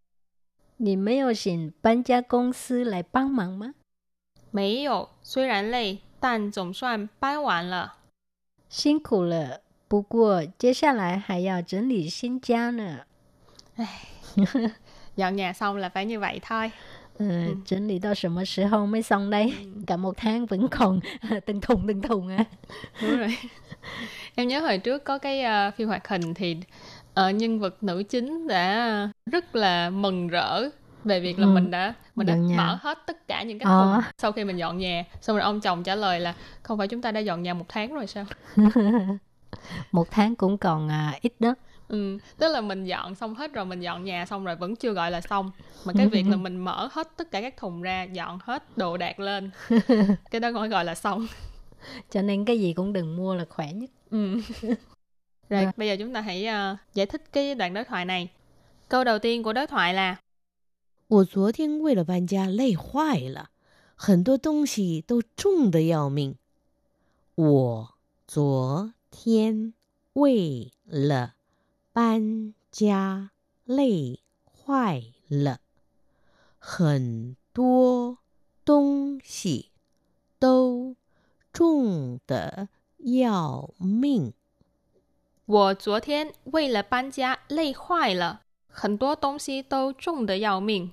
[0.78, 3.74] 你没有请搬家公司来帮忙吗？
[4.52, 7.98] 没有虽然累但总算搬完了
[8.70, 13.06] 辛苦了，不过接下来还要整理新家呢。
[15.16, 16.72] dọn nhà xong là phải như vậy thôi
[17.20, 19.54] Ờ,整理到什么时候mới xong đây?
[19.86, 21.00] Cả một tháng vẫn còn
[21.46, 22.46] từng thùng từng thùng à.
[23.02, 23.38] đúng rồi
[24.36, 26.58] em nhớ hồi trước có cái ờ, phim hoạt hình thì
[27.19, 30.63] ờ, nhân vật nữ chính đã rất là mừng rỡ
[31.05, 31.53] về việc là Ừ.
[31.55, 32.57] mình đã mình đã Dọn nhà.
[32.57, 33.73] mở hết tất cả những cái Ờ.
[33.79, 36.89] thùng sau khi mình dọn nhà xong rồi ông chồng trả lời là không phải
[36.89, 38.25] chúng ta đã dọn nhà một tháng rồi sao
[39.93, 41.55] một tháng cũng còn à, ít đó.
[41.89, 44.93] ừ, tức là mình dọn xong hết rồi mình dọn nhà xong rồi vẫn chưa
[44.93, 45.51] gọi là xong
[45.85, 48.97] mà cái việc là mình mở hết tất cả các thùng ra dọn hết đồ
[48.97, 49.51] đạc lên
[50.31, 51.27] cái đó mới gọi là xong
[52.11, 53.91] Cho nên cái gì cũng đừng mua là khỏe nhất.
[54.11, 54.41] Ừ.
[55.50, 55.72] Rồi, Rồi.
[55.78, 58.30] bây giờ chúng ta hãy ờ, giải thích cái đoạn đối thoại này.
[58.90, 60.18] Câu đầu tiên của đối thoại là
[61.08, 63.50] 我昨天为了搬家累坏了，
[63.96, 66.36] 很多东西都重的要命。
[67.36, 67.96] 我
[68.28, 69.74] 昨天
[70.14, 71.36] 为了
[71.92, 73.32] 搬家
[73.66, 75.60] 累坏了，
[76.58, 78.18] 很多
[78.66, 79.72] 东西
[80.40, 80.96] 都
[81.52, 84.34] 重的要命。
[85.48, 90.92] 我昨天为了搬家累坏了，很多东西都重的要命。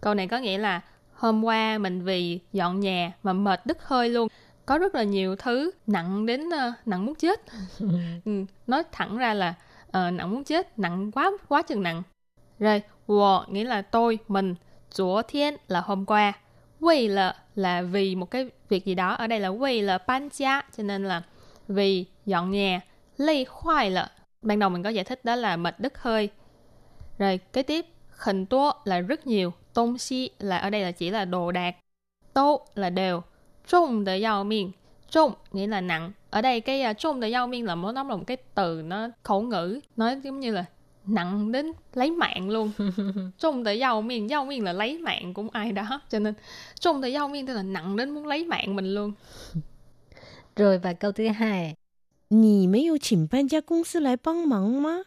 [0.00, 0.80] Câu này có nghĩa là
[1.14, 4.28] hôm qua mình vì dọn nhà mà mệt đứt hơi luôn.
[4.66, 7.40] Có rất là nhiều thứ nặng đến uh, nặng muốn chết.
[8.24, 9.54] ừ, nói thẳng ra là
[9.88, 12.02] uh, nặng muốn chết, nặng quá quá chừng nặng.
[12.58, 14.54] Rồi, wo nghĩa là tôi, mình,
[14.94, 16.32] Chúa thiên là hôm qua,
[16.80, 19.14] vì là là vì một cái việc gì đó.
[19.14, 21.22] Ở đây là vì là ban gia, cho nên là
[21.68, 22.80] vì dọn nhà.
[23.17, 26.29] Lây khoai là ban đầu mình có giải thích đó là mệt đứt hơi.
[27.17, 31.09] Rồi kế tiếp, khẩn tố là rất nhiều, tôn si là ở đây là chỉ
[31.09, 31.75] là đồ đạc,
[32.33, 33.21] tô là đều,
[33.67, 34.71] trung de yao miệng,
[35.09, 36.11] trung nghĩa là nặng.
[36.29, 39.07] Ở đây cái uh, trung de yao miệng là nó là một cái từ nó
[39.23, 40.65] khẩu ngữ, nói giống như là
[41.05, 42.71] nặng đến lấy mạng luôn.
[43.39, 46.01] Trung tới giàu miên giàu miên là lấy mạng của ai đó.
[46.09, 46.33] Cho nên
[46.79, 49.13] trung tới giàu miên tức là nặng đến muốn lấy mạng mình luôn.
[50.55, 51.75] Rồi và câu thứ hai
[52.28, 55.02] 你没有请搬家公司来帮忙吗？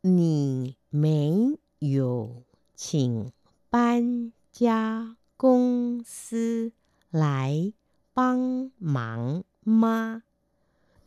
[0.00, 2.42] 你没有
[2.74, 3.30] 请
[3.70, 6.72] 搬家公司
[7.10, 7.72] 来
[8.14, 10.22] 帮忙吗？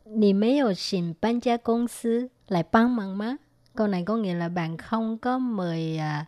[0.04, 3.38] 你没有请搬家公司来帮忙吗？
[3.74, 6.26] Câu này có nghĩa là bạn không có mời à,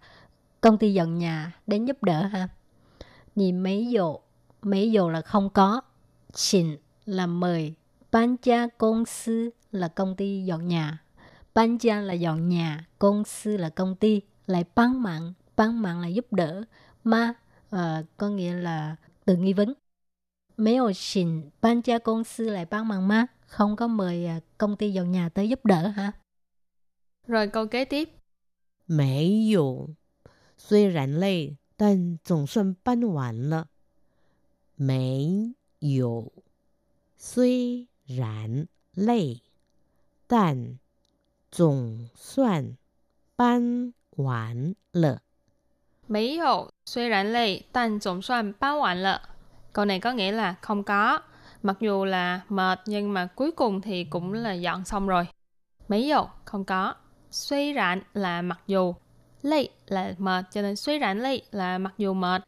[0.60, 2.48] công ty dọn nhà đến giúp đỡ ha.
[3.34, 4.18] Nhì mấy dụ,
[4.62, 5.80] mấy dụ là không có.
[6.34, 7.74] Xin là mời.
[8.14, 11.04] Ban gia công sư là công ty dọn nhà.
[11.54, 14.20] Ban gia là dọn nhà, công sư là công ty.
[14.46, 16.64] Lại bán mạng, bán mạng là giúp đỡ.
[17.04, 17.34] Ma
[17.76, 17.78] uh,
[18.16, 19.74] có nghĩa là từ nghi vấn.
[20.56, 23.26] Mấy ổ xin ban gia công sư lại bán mạng ma.
[23.46, 26.12] Không có mời uh, công ty dọn nhà tới giúp đỡ ha.
[27.26, 28.08] Rồi câu kế tiếp.
[28.86, 29.90] 没有，
[30.58, 33.68] 虽然累，但总算搬完了。
[34.74, 36.32] 没有，
[37.16, 39.40] 虽 然累，
[40.26, 40.78] 但
[41.50, 42.76] 总算
[43.36, 45.22] 搬完了。
[46.06, 49.22] 没有，虽然累，但总算搬完了。
[49.72, 51.20] Câu này có nghĩa là không có.
[51.62, 55.26] Mặc dù là mệt nhưng mà cuối cùng thì cũng là dọn xong rồi.
[55.88, 56.94] Mấy dầu, không có.
[57.30, 58.94] Suy rạn là mặc dù.
[59.42, 62.42] Lây là mệt, cho nên suy rạn lây là mặc dù mệt.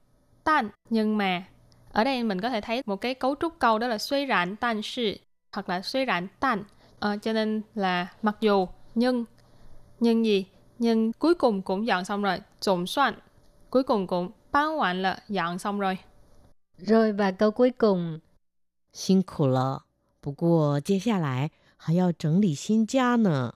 [0.45, 1.45] Tan, nhưng mà.
[1.93, 4.57] Ở đây mình có thể thấy một cái cấu trúc câu đó là suy rạn
[4.57, 5.17] tan sự
[5.57, 6.65] hoặc là suy rạn tan.
[6.99, 9.25] Ờ, cho nên là mặc dù, nhưng.
[10.01, 10.47] Nhưng gì?
[10.79, 12.41] Nhưng cuối cùng cũng dọn xong rồi.
[12.65, 13.15] Tổng soạn.
[13.71, 15.99] Cuối cùng cũng bán hoàn là dọn xong rồi.
[16.79, 18.21] Rồi và câu cuối cùng.
[18.93, 19.87] 辛苦了，
[20.21, 23.55] 不过接下来还要整理新家呢。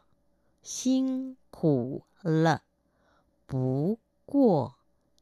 [0.62, 2.62] 辛苦了，
[3.46, 4.76] 不过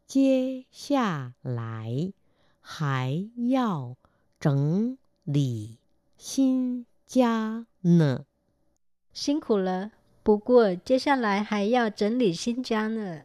[0.07, 2.12] 接下来
[2.61, 3.97] 还要
[4.38, 5.78] 整理
[6.19, 8.25] 新家呢。
[9.12, 9.90] 辛苦了，
[10.23, 13.23] 不过接下来还要整理新家呢。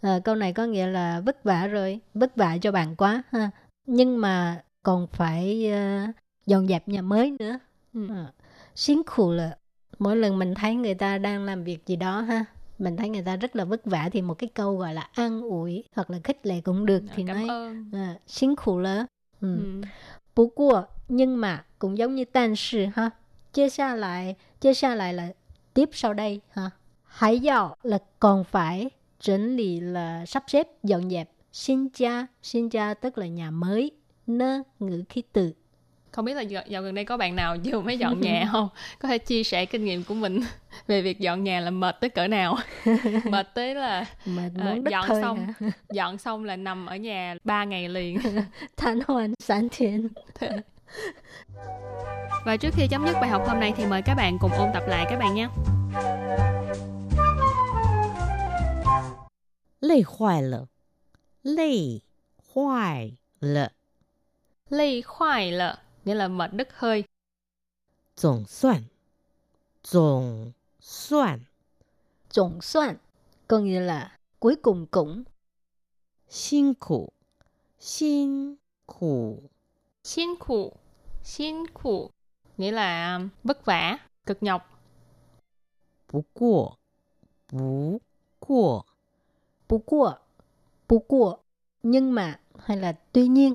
[0.00, 3.50] À, câu này có nghĩa là vất vả rồi, vất vả cho bạn quá ha.
[3.86, 6.14] Nhưng mà còn phải uh,
[6.46, 7.58] dọn dẹp nhà mới nữa.
[7.94, 8.08] Ừ.
[8.08, 8.32] À,
[8.74, 9.58] 辛苦了
[9.98, 12.44] mỗi lần mình thấy người ta đang làm việc gì đó ha
[12.78, 15.40] mình thấy người ta rất là vất vả thì một cái câu gọi là an
[15.40, 17.48] ủi hoặc là khích lệ cũng được à, thì nói
[17.92, 19.06] à,辛苦了
[19.40, 19.82] ừ.
[21.09, 23.09] nhưng mà cũng giống như tan sự ha.
[23.53, 25.33] Chia xa lại, chia xa lại là
[25.73, 26.69] tiếp sau đây ha.
[27.03, 31.29] Hãy dạo là còn phải chỉnh lý là sắp xếp dọn dẹp.
[31.53, 33.91] Xin cha, xin cha tức là nhà mới.
[34.27, 35.53] Nơ ngữ khí từ
[36.11, 38.69] không biết là dạo gần đây có bạn nào vừa mới dọn nhà không
[38.99, 40.39] có thể chia sẻ kinh nghiệm của mình
[40.87, 42.57] về việc dọn nhà là mệt tới cỡ nào
[43.23, 45.71] mệt tới là mệt à, muốn uh, dọn xong hả?
[45.93, 48.19] dọn xong là nằm ở nhà ba ngày liền
[48.77, 50.07] thanh hoàn sáng thiên
[52.45, 54.69] và trước khi chấm dứt bài học hôm nay thì mời các bạn cùng ôn
[54.73, 55.49] tập lại các bạn nhé.
[59.81, 60.65] Lây hoài lợ
[61.43, 62.01] Lây
[62.53, 63.69] hoài lợ
[64.69, 67.03] Lây hoài lợ Nghĩa là mệt đứt hơi.
[68.21, 68.83] Tổng soạn
[69.91, 71.39] Tổng soạn
[72.33, 72.95] Tổng soạn
[73.47, 75.23] Có nghĩa là cuối cùng cũng.
[76.29, 77.09] Xin khủ
[77.79, 78.55] Xin
[78.87, 79.43] khủ
[80.04, 80.72] Xin khổ
[81.22, 82.10] Xin khổ
[82.56, 84.82] nghĩa là um, vất vả, cực nhọc.
[86.12, 86.76] Bú qua
[87.52, 88.00] Bú
[88.38, 88.82] qua
[89.68, 90.18] Bú qua
[90.88, 91.36] Bú qua
[91.82, 93.54] Nhưng mà hay là tuy nhiên.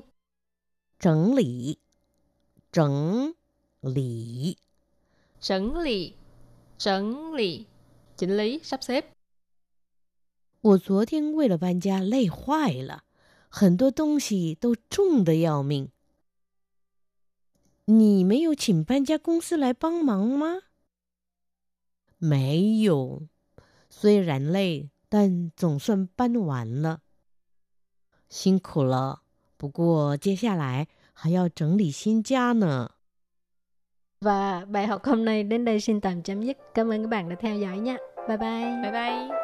[0.98, 1.78] 整理
[2.70, 3.34] 整
[3.80, 4.58] 理
[5.40, 6.14] 整理
[6.78, 7.66] 整理
[8.16, 9.04] chỉnh lý sắp xếp
[10.60, 13.04] 我昨天为了搬家累坏了，
[13.48, 15.88] 很多东西都重的要命。
[17.84, 20.60] 你没有请搬家公司来帮忙吗？
[22.18, 23.22] 没有，
[23.88, 27.00] 虽然累，但总算搬完了。
[28.28, 29.22] 辛苦了，
[29.56, 32.90] 不过接下来还要整理新家呢。
[34.20, 36.56] Và bài học hôm nay đến đây xin tạm chấm dứt.
[36.74, 37.96] Cảm ơn các bạn đã theo dõi nha.
[38.28, 38.82] Bye bye.
[38.82, 39.43] Bye bye.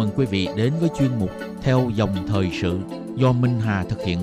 [0.00, 1.30] Mừng quý vị đến với chuyên mục
[1.62, 2.78] Theo dòng thời sự
[3.16, 4.18] do Minh Hà thực hiện.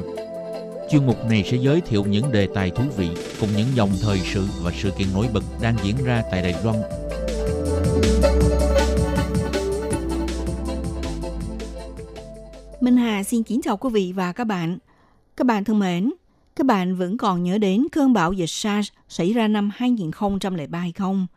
[0.92, 3.10] Chuyên mục này sẽ giới thiệu những đề tài thú vị
[3.40, 6.56] cùng những dòng thời sự và sự kiện nổi bật đang diễn ra tại Đài
[6.64, 6.78] Loan.
[12.82, 14.78] Minh Hà xin kính chào quý vị và các bạn.
[15.36, 16.14] Các bạn thân mến,
[16.56, 20.92] các bạn vẫn còn nhớ đến cơn bão dịch SARS xảy ra năm 2003 hay
[20.92, 21.28] không?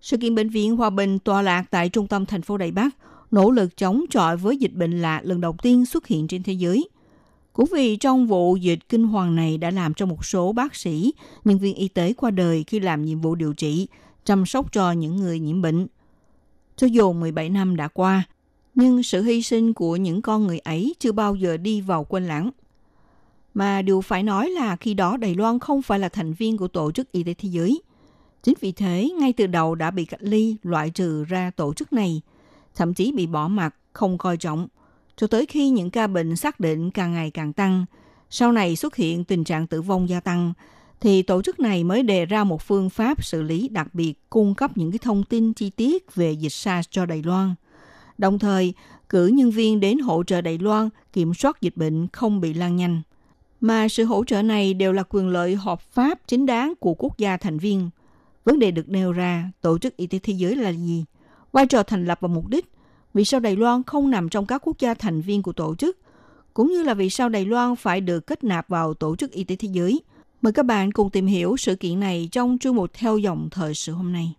[0.00, 2.88] Sự kiện bệnh viện Hòa Bình tọa lạc tại trung tâm thành phố Đài Bắc
[3.30, 6.52] nỗ lực chống chọi với dịch bệnh lạ lần đầu tiên xuất hiện trên thế
[6.52, 6.88] giới.
[7.52, 11.12] Cũng vì trong vụ dịch kinh hoàng này đã làm cho một số bác sĩ,
[11.44, 13.88] nhân viên y tế qua đời khi làm nhiệm vụ điều trị,
[14.24, 15.86] chăm sóc cho những người nhiễm bệnh.
[16.76, 18.22] Cho dù 17 năm đã qua,
[18.74, 22.26] nhưng sự hy sinh của những con người ấy chưa bao giờ đi vào quên
[22.26, 22.50] lãng.
[23.54, 26.68] Mà điều phải nói là khi đó Đài Loan không phải là thành viên của
[26.68, 27.82] Tổ chức Y tế Thế giới.
[28.42, 31.92] Chính vì thế, ngay từ đầu đã bị cách ly, loại trừ ra tổ chức
[31.92, 32.22] này,
[32.74, 34.68] thậm chí bị bỏ mặt, không coi trọng,
[35.16, 37.84] cho tới khi những ca bệnh xác định càng ngày càng tăng,
[38.30, 40.52] sau này xuất hiện tình trạng tử vong gia tăng,
[41.00, 44.54] thì tổ chức này mới đề ra một phương pháp xử lý đặc biệt cung
[44.54, 47.54] cấp những cái thông tin chi tiết về dịch SARS cho Đài Loan–
[48.18, 48.74] đồng thời
[49.08, 52.76] cử nhân viên đến hỗ trợ Đài Loan kiểm soát dịch bệnh không bị lan
[52.76, 53.02] nhanh.
[53.60, 57.18] Mà sự hỗ trợ này đều là quyền lợi hợp pháp chính đáng của quốc
[57.18, 57.90] gia thành viên.
[58.44, 61.04] Vấn đề được nêu ra, Tổ chức Y tế Thế giới là gì?
[61.52, 62.72] Vai trò thành lập và mục đích?
[63.14, 65.98] Vì sao Đài Loan không nằm trong các quốc gia thành viên của tổ chức?
[66.54, 69.44] Cũng như là vì sao Đài Loan phải được kết nạp vào Tổ chức Y
[69.44, 70.00] tế Thế giới?
[70.42, 73.74] Mời các bạn cùng tìm hiểu sự kiện này trong chương mục theo dòng thời
[73.74, 74.34] sự hôm nay.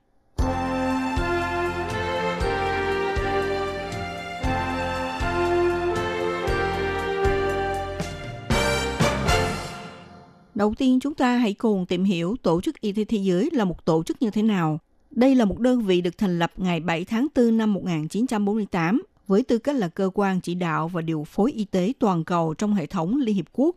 [10.56, 13.64] Đầu tiên chúng ta hãy cùng tìm hiểu Tổ chức Y tế Thế giới là
[13.64, 14.80] một tổ chức như thế nào.
[15.12, 19.44] Đây là một đơn vị được thành lập ngày 7 tháng 4 năm 1948 với
[19.44, 22.74] tư cách là cơ quan chỉ đạo và điều phối y tế toàn cầu trong
[22.74, 23.76] hệ thống Liên Hiệp Quốc.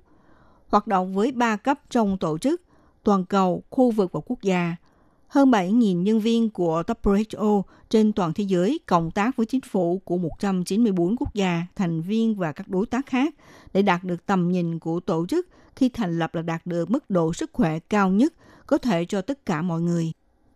[0.69, 2.63] Hoạt động với ba cấp trong tổ chức,
[3.05, 4.77] toàn cầu, khu vực và quốc gia.
[5.29, 10.01] Hơn 7.000 nhân viên của WHO trên toàn thế giới cộng tác với chính phủ
[10.05, 13.35] của 194 quốc gia, thành viên và các đối tác khác
[13.73, 17.11] để đạt được tầm nhìn của tổ chức khi thành lập là đạt được mức
[17.11, 18.35] độ sức khỏe cao nhất
[18.67, 20.13] có thể cho tất cả mọi người.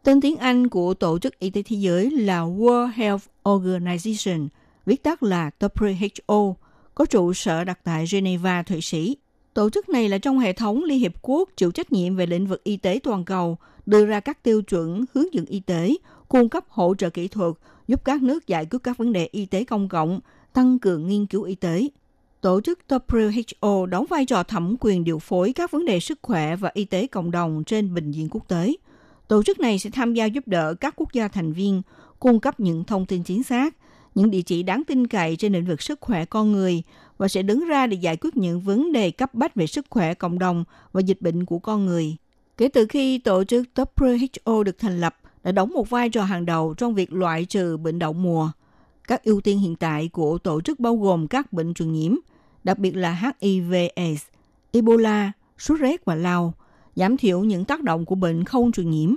[0.06, 4.48] Tên tiếng Anh của Tổ chức Y tế Thế giới là World Health Organization,
[4.86, 6.54] viết tắt là WHO,
[6.94, 9.16] có trụ sở đặt tại Geneva, Thụy Sĩ.
[9.54, 12.46] Tổ chức này là trong hệ thống Liên Hiệp Quốc chịu trách nhiệm về lĩnh
[12.46, 15.94] vực y tế toàn cầu, đưa ra các tiêu chuẩn hướng dẫn y tế,
[16.28, 17.54] cung cấp hỗ trợ kỹ thuật,
[17.88, 20.20] giúp các nước giải quyết các vấn đề y tế công cộng,
[20.52, 21.88] tăng cường nghiên cứu y tế.
[22.40, 26.56] Tổ chức WHO đóng vai trò thẩm quyền điều phối các vấn đề sức khỏe
[26.56, 28.74] và y tế cộng đồng trên bình diện quốc tế.
[29.28, 31.82] Tổ chức này sẽ tham gia giúp đỡ các quốc gia thành viên,
[32.20, 33.76] cung cấp những thông tin chính xác,
[34.14, 36.82] những địa chỉ đáng tin cậy trên lĩnh vực sức khỏe con người
[37.18, 40.14] và sẽ đứng ra để giải quyết những vấn đề cấp bách về sức khỏe
[40.14, 42.16] cộng đồng và dịch bệnh của con người.
[42.56, 46.46] Kể từ khi tổ chức WHO được thành lập, đã đóng một vai trò hàng
[46.46, 48.50] đầu trong việc loại trừ bệnh đậu mùa.
[49.08, 52.14] Các ưu tiên hiện tại của tổ chức bao gồm các bệnh truyền nhiễm,
[52.64, 54.22] đặc biệt là HIV/AIDS,
[54.72, 56.54] Ebola, sốt rét và lao,
[56.96, 59.14] giảm thiểu những tác động của bệnh không truyền nhiễm,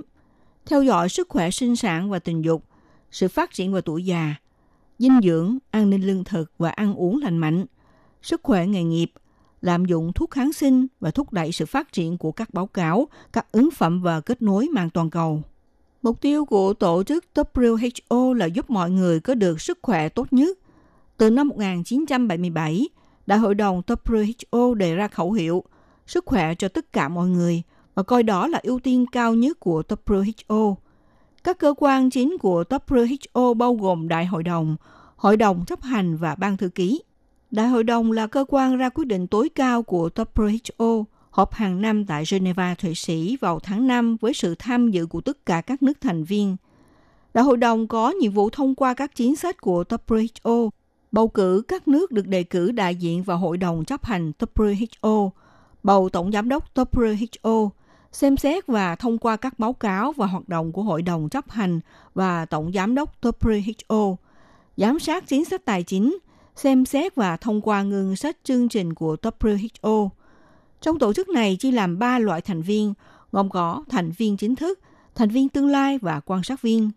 [0.66, 2.64] theo dõi sức khỏe sinh sản và tình dục,
[3.10, 4.34] sự phát triển và tuổi già,
[4.98, 7.66] dinh dưỡng, an ninh lương thực và ăn uống lành mạnh,
[8.22, 9.12] sức khỏe nghề nghiệp,
[9.60, 13.08] lạm dụng thuốc kháng sinh và thúc đẩy sự phát triển của các báo cáo,
[13.32, 15.42] các ứng phẩm và kết nối mạng toàn cầu.
[16.02, 20.32] Mục tiêu của tổ chức WHO là giúp mọi người có được sức khỏe tốt
[20.32, 20.58] nhất.
[21.16, 22.88] Từ năm 1977,
[23.26, 25.64] Đại hội đồng WHO đề ra khẩu hiệu
[26.10, 27.62] sức khỏe cho tất cả mọi người
[27.94, 30.74] và coi đó là ưu tiên cao nhất của WHO.
[31.44, 34.76] Các cơ quan chính của WHO bao gồm Đại hội đồng,
[35.16, 37.02] Hội đồng chấp hành và Ban thư ký.
[37.50, 41.80] Đại hội đồng là cơ quan ra quyết định tối cao của WHO, họp hàng
[41.82, 45.60] năm tại Geneva, Thụy Sĩ vào tháng 5 với sự tham dự của tất cả
[45.60, 46.56] các nước thành viên.
[47.34, 50.70] Đại hội đồng có nhiệm vụ thông qua các chính sách của WHO,
[51.12, 55.30] bầu cử các nước được đề cử đại diện vào hội đồng chấp hành WHO,
[55.82, 57.70] bầu tổng giám đốc WHO,
[58.12, 61.50] xem xét và thông qua các báo cáo và hoạt động của hội đồng chấp
[61.50, 61.80] hành
[62.14, 64.16] và tổng giám đốc WHO,
[64.76, 66.18] giám sát chính sách tài chính,
[66.56, 70.08] xem xét và thông qua ngân sách chương trình của WHO.
[70.80, 72.94] Trong tổ chức này chia làm ba loại thành viên,
[73.32, 74.78] gồm có thành viên chính thức,
[75.14, 76.90] thành viên tương lai và quan sát viên.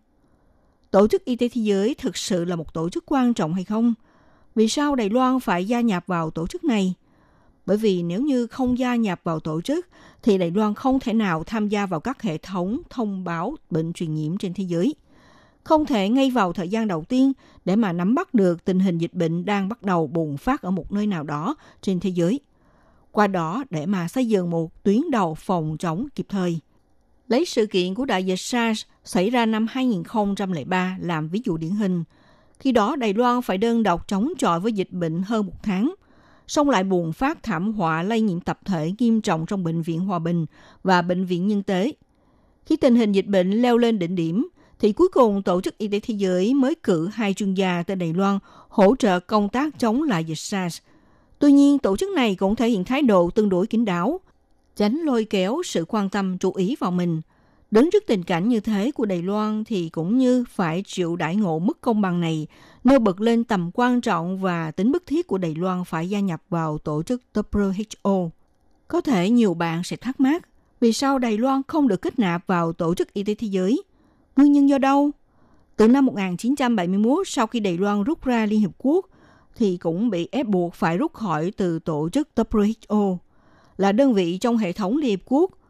[0.90, 3.64] Tổ chức Y tế Thế giới thực sự là một tổ chức quan trọng hay
[3.64, 3.94] không?
[4.54, 6.94] Vì sao Đài Loan phải gia nhập vào tổ chức này?
[7.66, 9.86] Bởi vì nếu như không gia nhập vào tổ chức,
[10.22, 13.92] thì Đài Loan không thể nào tham gia vào các hệ thống thông báo bệnh
[13.92, 14.94] truyền nhiễm trên thế giới.
[15.64, 17.32] Không thể ngay vào thời gian đầu tiên
[17.64, 20.70] để mà nắm bắt được tình hình dịch bệnh đang bắt đầu bùng phát ở
[20.70, 22.40] một nơi nào đó trên thế giới.
[23.12, 26.60] Qua đó để mà xây dựng một tuyến đầu phòng chống kịp thời.
[27.28, 31.70] Lấy sự kiện của đại dịch SARS xảy ra năm 2003 làm ví dụ điển
[31.70, 32.04] hình.
[32.60, 35.94] Khi đó Đài Loan phải đơn độc chống chọi với dịch bệnh hơn một tháng–
[36.48, 40.00] song lại buồn phát thảm họa lây nhiễm tập thể nghiêm trọng trong Bệnh viện
[40.00, 40.46] Hòa Bình
[40.82, 41.92] và Bệnh viện Nhân tế.
[42.66, 45.88] Khi tình hình dịch bệnh leo lên đỉnh điểm, thì cuối cùng Tổ chức Y
[45.88, 48.38] tế Thế giới mới cử hai chuyên gia tới Đài Loan
[48.68, 50.78] hỗ trợ công tác chống lại dịch SARS.
[51.38, 54.20] Tuy nhiên, tổ chức này cũng thể hiện thái độ tương đối kín đáo,
[54.76, 57.20] tránh lôi kéo sự quan tâm chú ý vào mình–
[57.74, 61.36] Đứng trước tình cảnh như thế của Đài Loan thì cũng như phải chịu đại
[61.36, 62.46] ngộ mức công bằng này,
[62.84, 66.20] nêu bật lên tầm quan trọng và tính bức thiết của Đài Loan phải gia
[66.20, 68.30] nhập vào tổ chức WHO.
[68.88, 70.48] Có thể nhiều bạn sẽ thắc mắc,
[70.80, 73.82] vì sao Đài Loan không được kết nạp vào tổ chức y tế thế giới?
[74.36, 75.10] Nguyên nhân do đâu?
[75.76, 79.06] Từ năm 1971, sau khi Đài Loan rút ra Liên Hiệp Quốc,
[79.56, 83.16] thì cũng bị ép buộc phải rút khỏi từ tổ chức WHO,
[83.76, 85.50] là đơn vị trong hệ thống Liên Hiệp Quốc–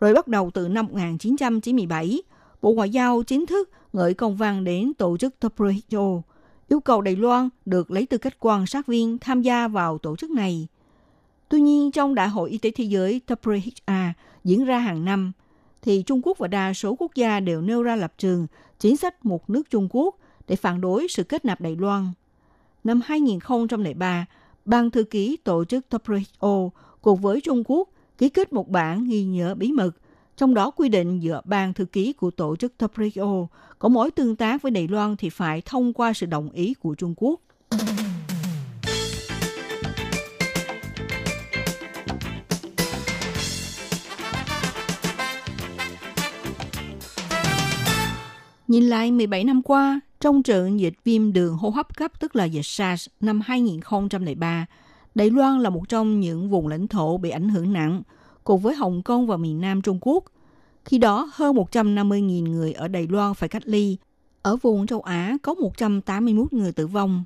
[0.00, 2.22] rồi bắt đầu từ năm 1997,
[2.62, 6.20] Bộ Ngoại giao chính thức gửi công văn đến tổ chức WHO,
[6.68, 10.16] yêu cầu Đài Loan được lấy tư cách quan sát viên tham gia vào tổ
[10.16, 10.68] chức này.
[11.48, 14.10] Tuy nhiên, trong Đại hội Y tế Thế giới WHA
[14.44, 15.32] diễn ra hàng năm,
[15.82, 18.46] thì Trung Quốc và đa số quốc gia đều nêu ra lập trường
[18.78, 20.16] chính sách một nước Trung Quốc
[20.48, 22.10] để phản đối sự kết nạp Đài Loan.
[22.84, 24.26] Năm 2003,
[24.64, 26.70] Ban thư ký tổ chức WHO
[27.02, 27.88] cùng với Trung Quốc
[28.18, 29.90] kết một bản ghi nhớ bí mật,
[30.36, 33.46] trong đó quy định giữa ban thư ký của tổ chức WTO
[33.78, 36.94] có mối tương tác với Đài Loan thì phải thông qua sự đồng ý của
[36.94, 37.40] Trung Quốc.
[48.68, 52.44] Nhìn lại 17 năm qua, trong trận dịch viêm đường hô hấp cấp tức là
[52.44, 54.66] dịch SARS năm 2003,
[55.16, 58.02] Đài Loan là một trong những vùng lãnh thổ bị ảnh hưởng nặng,
[58.44, 60.24] cùng với Hồng Kông và miền Nam Trung Quốc.
[60.84, 63.96] Khi đó, hơn 150.000 người ở Đài Loan phải cách ly.
[64.42, 67.24] Ở vùng châu Á có 181 người tử vong.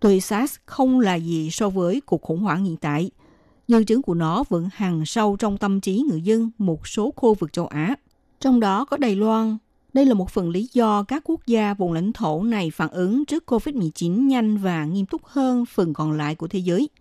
[0.00, 3.10] Tuy SARS không là gì so với cuộc khủng hoảng hiện tại,
[3.68, 7.34] nhưng chứng của nó vẫn hằng sâu trong tâm trí người dân một số khu
[7.34, 7.94] vực châu Á.
[8.40, 9.56] Trong đó có Đài Loan.
[9.92, 13.24] Đây là một phần lý do các quốc gia vùng lãnh thổ này phản ứng
[13.24, 16.88] trước COVID-19 nhanh và nghiêm túc hơn phần còn lại của thế giới–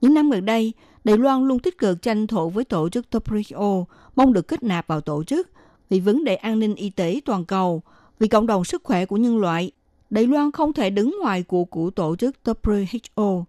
[0.00, 0.72] những năm gần đây,
[1.04, 3.84] Đài Loan luôn tích cực tranh thủ với tổ chức WHO,
[4.16, 5.48] mong được kết nạp vào tổ chức
[5.90, 7.82] vì vấn đề an ninh y tế toàn cầu,
[8.18, 9.70] vì cộng đồng sức khỏe của nhân loại.
[10.10, 13.44] Đài Loan không thể đứng ngoài cuộc của tổ chức WHO.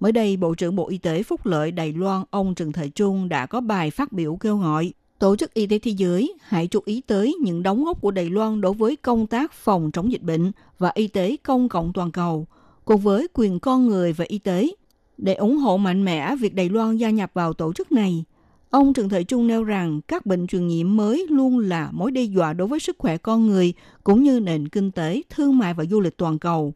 [0.00, 3.28] Mới đây, Bộ trưởng Bộ Y tế Phúc lợi Đài Loan ông Trần Thời Trung
[3.28, 6.80] đã có bài phát biểu kêu gọi Tổ chức Y tế Thế giới hãy chú
[6.84, 10.22] ý tới những đóng góp của Đài Loan đối với công tác phòng chống dịch
[10.22, 12.46] bệnh và y tế công cộng toàn cầu,
[12.84, 14.70] cùng với quyền con người và y tế–
[15.22, 18.24] để ủng hộ mạnh mẽ việc Đài Loan gia nhập vào tổ chức này.
[18.70, 22.22] Ông Trần Thời Trung nêu rằng các bệnh truyền nhiễm mới luôn là mối đe
[22.22, 23.72] dọa đối với sức khỏe con người
[24.04, 26.74] cũng như nền kinh tế, thương mại và du lịch toàn cầu.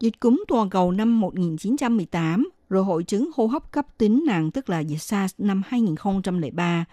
[0.00, 4.70] Dịch cúm toàn cầu năm 1918, rồi hội chứng hô hấp cấp tính nặng tức
[4.70, 6.84] là dịch SARS năm 2003,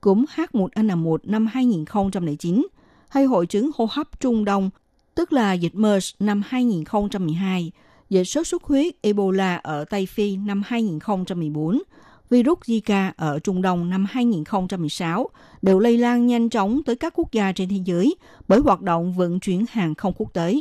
[0.00, 2.66] cúm H1N1 năm 2009,
[3.08, 4.70] hay hội chứng hô hấp Trung Đông
[5.14, 7.72] tức là dịch MERS năm 2012,
[8.12, 11.82] dịch sốt xuất huyết Ebola ở Tây Phi năm 2014,
[12.30, 15.30] virus Zika ở Trung Đông năm 2016
[15.62, 18.16] đều lây lan nhanh chóng tới các quốc gia trên thế giới
[18.48, 20.60] bởi hoạt động vận chuyển hàng không quốc tế,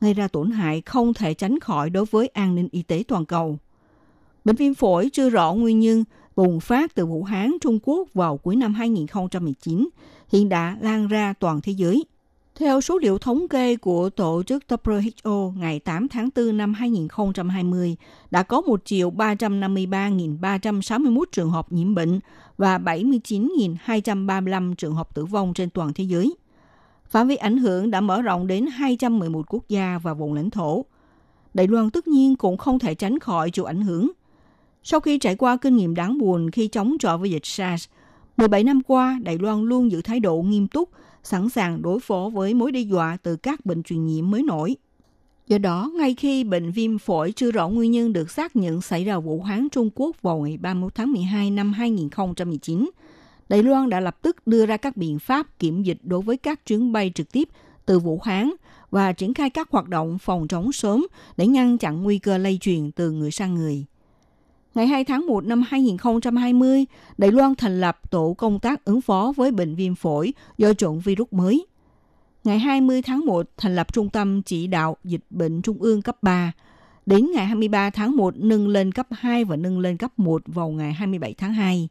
[0.00, 3.24] gây ra tổn hại không thể tránh khỏi đối với an ninh y tế toàn
[3.24, 3.58] cầu.
[4.44, 6.04] Bệnh viêm phổi chưa rõ nguyên nhân,
[6.36, 9.88] bùng phát từ Vũ Hán, Trung Quốc vào cuối năm 2019,
[10.32, 12.04] hiện đã lan ra toàn thế giới.
[12.58, 17.96] Theo số liệu thống kê của Tổ chức WHO ngày 8 tháng 4 năm 2020,
[18.30, 22.20] đã có 1 triệu 353.361 trường hợp nhiễm bệnh
[22.58, 26.34] và 79.235 trường hợp tử vong trên toàn thế giới.
[27.06, 30.84] Phạm vi ảnh hưởng đã mở rộng đến 211 quốc gia và vùng lãnh thổ.
[31.54, 34.10] Đài Loan tất nhiên cũng không thể tránh khỏi chịu ảnh hưởng.
[34.82, 37.88] Sau khi trải qua kinh nghiệm đáng buồn khi chống chọi với dịch SARS,
[38.36, 40.88] 17 năm qua, Đài Loan luôn giữ thái độ nghiêm túc,
[41.24, 44.76] sẵn sàng đối phó với mối đe dọa từ các bệnh truyền nhiễm mới nổi.
[45.46, 49.04] Do đó, ngay khi bệnh viêm phổi chưa rõ nguyên nhân được xác nhận xảy
[49.04, 52.90] ra Vũ Hán Trung Quốc vào ngày 31 tháng 12 năm 2019,
[53.48, 56.66] Đài Loan đã lập tức đưa ra các biện pháp kiểm dịch đối với các
[56.66, 57.48] chuyến bay trực tiếp
[57.86, 58.50] từ Vũ Hán
[58.90, 61.06] và triển khai các hoạt động phòng chống sớm
[61.36, 63.84] để ngăn chặn nguy cơ lây truyền từ người sang người.
[64.74, 66.84] Ngày 2 tháng 1 năm 2020,
[67.18, 71.00] Đài Loan thành lập tổ công tác ứng phó với bệnh viêm phổi do chủng
[71.00, 71.66] virus mới.
[72.44, 76.16] Ngày 20 tháng 1 thành lập Trung tâm Chỉ đạo Dịch bệnh Trung ương cấp
[76.22, 76.52] 3.
[77.06, 80.68] Đến ngày 23 tháng 1 nâng lên cấp 2 và nâng lên cấp 1 vào
[80.68, 81.88] ngày 27 tháng 2.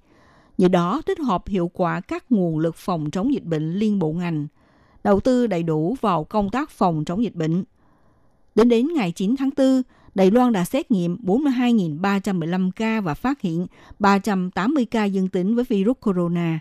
[0.58, 4.12] Nhờ đó tích hợp hiệu quả các nguồn lực phòng chống dịch bệnh liên bộ
[4.12, 4.48] ngành,
[5.04, 7.64] đầu tư đầy đủ vào công tác phòng chống dịch bệnh.
[8.56, 9.82] Đến đến ngày 9 tháng 4,
[10.16, 13.68] Đài Loan đã xét nghiệm 42.315 ca và phát hiện
[14.00, 16.60] 380 ca dương tính với virus corona,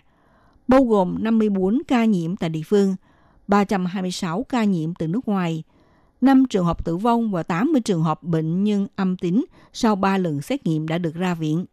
[0.67, 2.95] bao gồm 54 ca nhiễm tại địa phương,
[3.47, 5.63] 326 ca nhiễm từ nước ngoài,
[6.21, 10.17] 5 trường hợp tử vong và 80 trường hợp bệnh nhân âm tính sau 3
[10.17, 11.65] lần xét nghiệm đã được ra viện.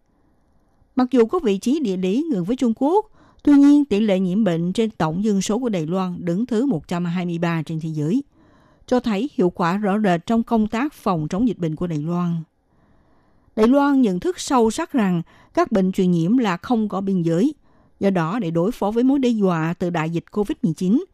[0.96, 3.06] Mặc dù có vị trí địa lý gần với Trung Quốc,
[3.42, 6.66] tuy nhiên tỷ lệ nhiễm bệnh trên tổng dân số của Đài Loan đứng thứ
[6.66, 8.22] 123 trên thế giới
[8.90, 11.98] cho thấy hiệu quả rõ rệt trong công tác phòng chống dịch bệnh của Đài
[11.98, 12.42] Loan.
[13.56, 15.22] Đài Loan nhận thức sâu sắc rằng
[15.54, 17.54] các bệnh truyền nhiễm là không có biên giới.
[18.00, 21.04] Do đó, để đối phó với mối đe dọa từ đại dịch COVID-19,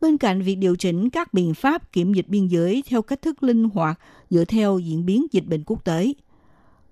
[0.00, 3.42] bên cạnh việc điều chỉnh các biện pháp kiểm dịch biên giới theo cách thức
[3.42, 4.00] linh hoạt
[4.30, 6.12] dựa theo diễn biến dịch bệnh quốc tế,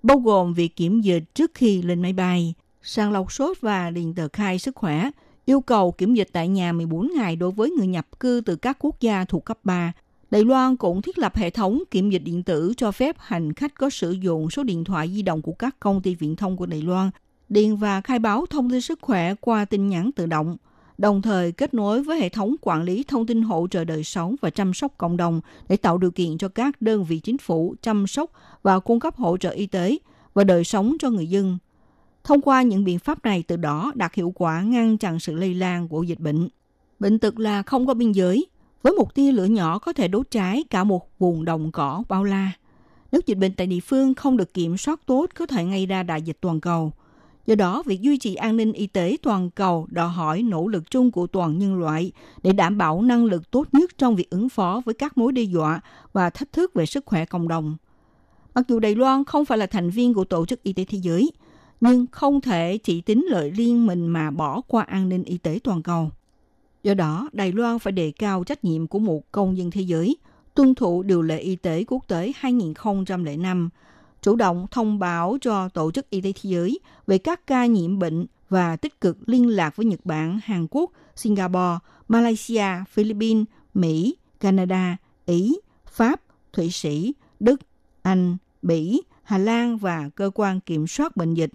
[0.03, 4.13] bao gồm việc kiểm dịch trước khi lên máy bay, sàng lọc sốt và điền
[4.13, 5.09] tờ khai sức khỏe,
[5.45, 8.77] yêu cầu kiểm dịch tại nhà 14 ngày đối với người nhập cư từ các
[8.79, 9.93] quốc gia thuộc cấp 3
[10.31, 13.75] Đài Loan cũng thiết lập hệ thống kiểm dịch điện tử cho phép hành khách
[13.75, 16.65] có sử dụng số điện thoại di động của các công ty viễn thông của
[16.65, 17.09] Đài Loan,
[17.49, 20.57] điền và khai báo thông tin sức khỏe qua tin nhắn tự động,
[20.97, 24.35] đồng thời kết nối với hệ thống quản lý thông tin hỗ trợ đời sống
[24.41, 27.75] và chăm sóc cộng đồng để tạo điều kiện cho các đơn vị chính phủ
[27.81, 28.31] chăm sóc
[28.63, 29.97] và cung cấp hỗ trợ y tế
[30.33, 31.57] và đời sống cho người dân.
[32.23, 35.53] Thông qua những biện pháp này từ đó đạt hiệu quả ngăn chặn sự lây
[35.53, 36.49] lan của dịch bệnh.
[36.99, 38.47] Bệnh tật là không có biên giới,
[38.83, 42.23] với một tia lửa nhỏ có thể đốt cháy cả một vùng đồng cỏ bao
[42.23, 42.51] la.
[43.11, 46.03] Nếu dịch bệnh tại địa phương không được kiểm soát tốt có thể gây ra
[46.03, 46.91] đại dịch toàn cầu.
[47.45, 50.91] Do đó, việc duy trì an ninh y tế toàn cầu đòi hỏi nỗ lực
[50.91, 52.11] chung của toàn nhân loại
[52.43, 55.41] để đảm bảo năng lực tốt nhất trong việc ứng phó với các mối đe
[55.41, 55.81] dọa
[56.13, 57.77] và thách thức về sức khỏe cộng đồng.
[58.55, 60.97] Mặc dù Đài Loan không phải là thành viên của Tổ chức Y tế Thế
[60.97, 61.31] giới,
[61.81, 65.59] nhưng không thể chỉ tính lợi riêng mình mà bỏ qua an ninh y tế
[65.63, 66.11] toàn cầu.
[66.83, 70.17] Do đó, Đài Loan phải đề cao trách nhiệm của một công dân thế giới,
[70.53, 73.69] tuân thủ điều lệ y tế quốc tế 2005,
[74.21, 77.99] chủ động thông báo cho Tổ chức Y tế Thế giới về các ca nhiễm
[77.99, 81.77] bệnh và tích cực liên lạc với Nhật Bản, Hàn Quốc, Singapore,
[82.07, 85.59] Malaysia, Philippines, Mỹ, Canada, Ý,
[85.91, 86.21] Pháp,
[86.53, 87.61] Thụy Sĩ, Đức,
[88.01, 91.51] Anh, Bỉ, Hà Lan và cơ quan kiểm soát bệnh dịch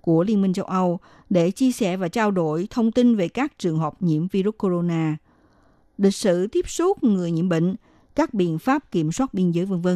[0.00, 0.98] của Liên minh châu Âu
[1.30, 5.16] để chia sẻ và trao đổi thông tin về các trường hợp nhiễm virus corona,
[5.98, 7.74] lịch sử tiếp xúc người nhiễm bệnh,
[8.14, 9.88] các biện pháp kiểm soát biên giới v.v.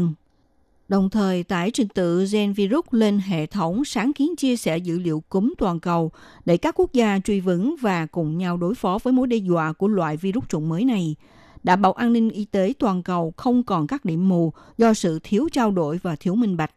[0.88, 4.98] Đồng thời tải trình tự gen virus lên hệ thống sáng kiến chia sẻ dữ
[4.98, 6.10] liệu cúm toàn cầu
[6.44, 9.72] để các quốc gia truy vấn và cùng nhau đối phó với mối đe dọa
[9.72, 11.16] của loại virus chủng mới này,
[11.62, 15.18] đảm bảo an ninh y tế toàn cầu không còn các điểm mù do sự
[15.22, 16.70] thiếu trao đổi và thiếu minh bạch.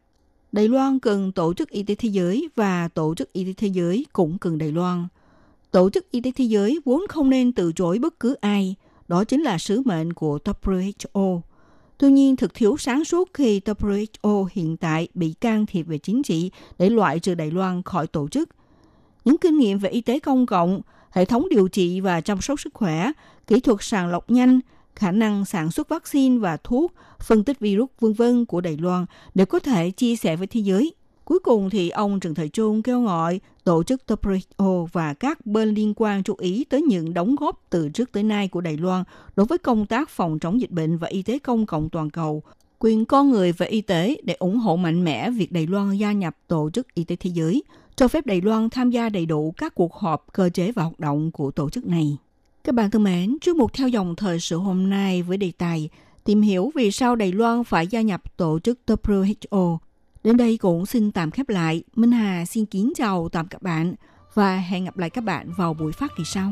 [0.55, 3.67] Đài Loan cần Tổ chức Y tế Thế giới và Tổ chức Y tế Thế
[3.67, 5.07] giới cũng cần Đài Loan.
[5.71, 8.75] Tổ chức Y tế Thế giới vốn không nên từ chối bất cứ ai,
[9.07, 11.41] đó chính là sứ mệnh của WHO.
[11.97, 16.23] Tuy nhiên, thực thiếu sáng suốt khi WHO hiện tại bị can thiệp về chính
[16.23, 18.49] trị để loại trừ Đài Loan khỏi tổ chức.
[19.25, 20.81] Những kinh nghiệm về y tế công cộng,
[21.11, 23.11] hệ thống điều trị và chăm sóc sức khỏe,
[23.47, 24.59] kỹ thuật sàng lọc nhanh,
[24.95, 29.05] khả năng sản xuất vaccine và thuốc, phân tích virus vân vân của Đài Loan
[29.35, 30.93] để có thể chia sẻ với thế giới.
[31.25, 35.73] Cuối cùng thì ông Trần Thời Trung kêu gọi tổ chức WHO và các bên
[35.73, 39.03] liên quan chú ý tới những đóng góp từ trước tới nay của Đài Loan
[39.35, 42.43] đối với công tác phòng chống dịch bệnh và y tế công cộng toàn cầu,
[42.79, 46.11] quyền con người và y tế để ủng hộ mạnh mẽ việc Đài Loan gia
[46.11, 47.63] nhập Tổ chức Y tế Thế giới,
[47.95, 50.99] cho phép Đài Loan tham gia đầy đủ các cuộc họp, cơ chế và hoạt
[50.99, 52.17] động của tổ chức này.
[52.65, 55.89] Các bạn thân mến, trước mục theo dòng thời sự hôm nay với đề tài
[56.23, 59.77] tìm hiểu vì sao Đài Loan phải gia nhập tổ chức WHO.
[60.23, 61.83] Đến đây cũng xin tạm khép lại.
[61.95, 63.95] Minh Hà xin kính chào tạm các bạn
[64.33, 66.51] và hẹn gặp lại các bạn vào buổi phát kỳ sau.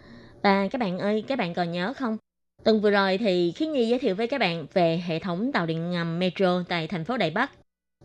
[0.43, 2.17] Và các bạn ơi, các bạn còn nhớ không?
[2.63, 5.65] Tuần vừa rồi thì Khiến Nhi giới thiệu với các bạn về hệ thống tàu
[5.65, 7.51] điện ngầm metro tại thành phố Đài Bắc.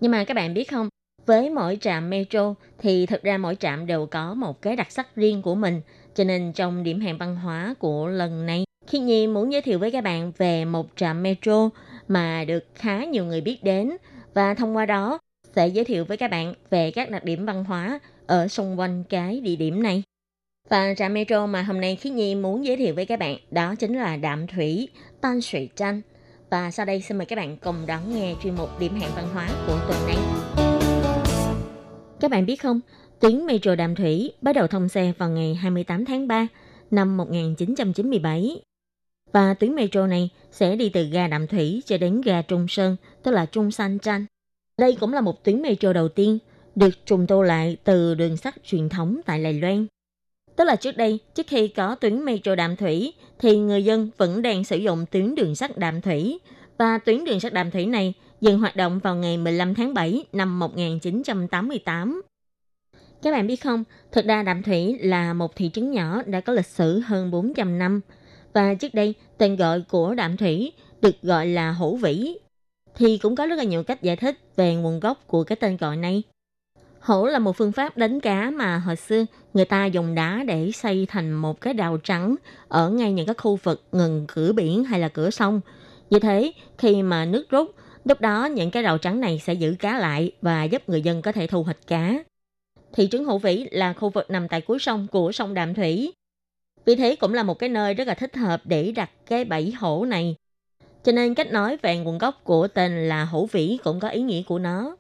[0.01, 0.89] Nhưng mà các bạn biết không,
[1.27, 5.17] với mỗi trạm metro thì thực ra mỗi trạm đều có một cái đặc sắc
[5.17, 5.81] riêng của mình.
[6.15, 9.79] Cho nên trong điểm hẹn văn hóa của lần này, Khiến Nhi muốn giới thiệu
[9.79, 11.71] với các bạn về một trạm metro
[12.09, 13.97] mà được khá nhiều người biết đến
[14.35, 15.19] và thông qua đó
[15.57, 19.05] sẽ giới thiệu với các bạn về các đặc điểm văn hóa ở xung quanh
[19.09, 20.03] cái địa điểm này.
[20.69, 23.75] Và trạm metro mà hôm nay Khiết Nhi muốn giới thiệu với các bạn đó
[23.75, 24.89] chính là Đạm Thủy,
[25.21, 26.03] Tan Sủy Tranh.
[26.51, 29.29] Và sau đây xin mời các bạn cùng đón nghe chuyên mục điểm hẹn văn
[29.35, 30.17] hóa của tuần này.
[32.21, 32.81] Các bạn biết không,
[33.21, 36.47] tuyến metro Đạm Thủy bắt đầu thông xe vào ngày 28 tháng 3
[36.91, 38.61] năm 1997.
[39.33, 42.97] Và tuyến metro này sẽ đi từ ga Đạm Thủy cho đến ga Trung Sơn,
[43.23, 44.27] tức là Trung San Tranh.
[44.79, 46.39] Đây cũng là một tuyến metro đầu tiên
[46.75, 49.87] được trùng tu lại từ đường sắt truyền thống tại Đài Loan.
[50.57, 54.43] Tức là trước đây, trước khi có tuyến metro Đạm Thủy, thì người dân vẫn
[54.43, 56.39] đang sử dụng tuyến đường sắt Đạm Thủy.
[56.79, 60.25] Và tuyến đường sắt Đạm Thủy này dừng hoạt động vào ngày 15 tháng 7
[60.33, 62.23] năm 1988.
[63.23, 66.53] Các bạn biết không, thực ra Đạm Thủy là một thị trấn nhỏ đã có
[66.53, 68.01] lịch sử hơn 400 năm.
[68.53, 72.39] Và trước đây, tên gọi của Đạm Thủy được gọi là Hổ Vĩ.
[72.95, 75.77] Thì cũng có rất là nhiều cách giải thích về nguồn gốc của cái tên
[75.77, 76.23] gọi này.
[77.07, 80.71] Hổ là một phương pháp đánh cá mà hồi xưa người ta dùng đá để
[80.73, 82.37] xây thành một cái đào trắng
[82.69, 85.61] ở ngay những cái khu vực ngừng cửa biển hay là cửa sông.
[86.11, 89.75] Vì thế, khi mà nước rút, lúc đó những cái rào trắng này sẽ giữ
[89.79, 92.15] cá lại và giúp người dân có thể thu hoạch cá.
[92.93, 96.13] Thị trấn Hữu Vĩ là khu vực nằm tại cuối sông của sông Đạm Thủy.
[96.85, 99.73] Vì thế cũng là một cái nơi rất là thích hợp để đặt cái bẫy
[99.79, 100.35] hổ này.
[101.05, 104.23] Cho nên cách nói về nguồn gốc của tên là Hữu Vĩ cũng có ý
[104.23, 104.97] nghĩa của nó.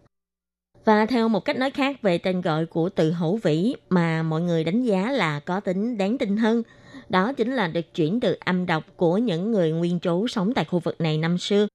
[0.86, 4.42] Và theo một cách nói khác về tên gọi của từ hữu vĩ mà mọi
[4.42, 6.62] người đánh giá là có tính đáng tin hơn,
[7.08, 10.64] đó chính là được chuyển từ âm đọc của những người nguyên trú sống tại
[10.64, 11.66] khu vực này năm xưa.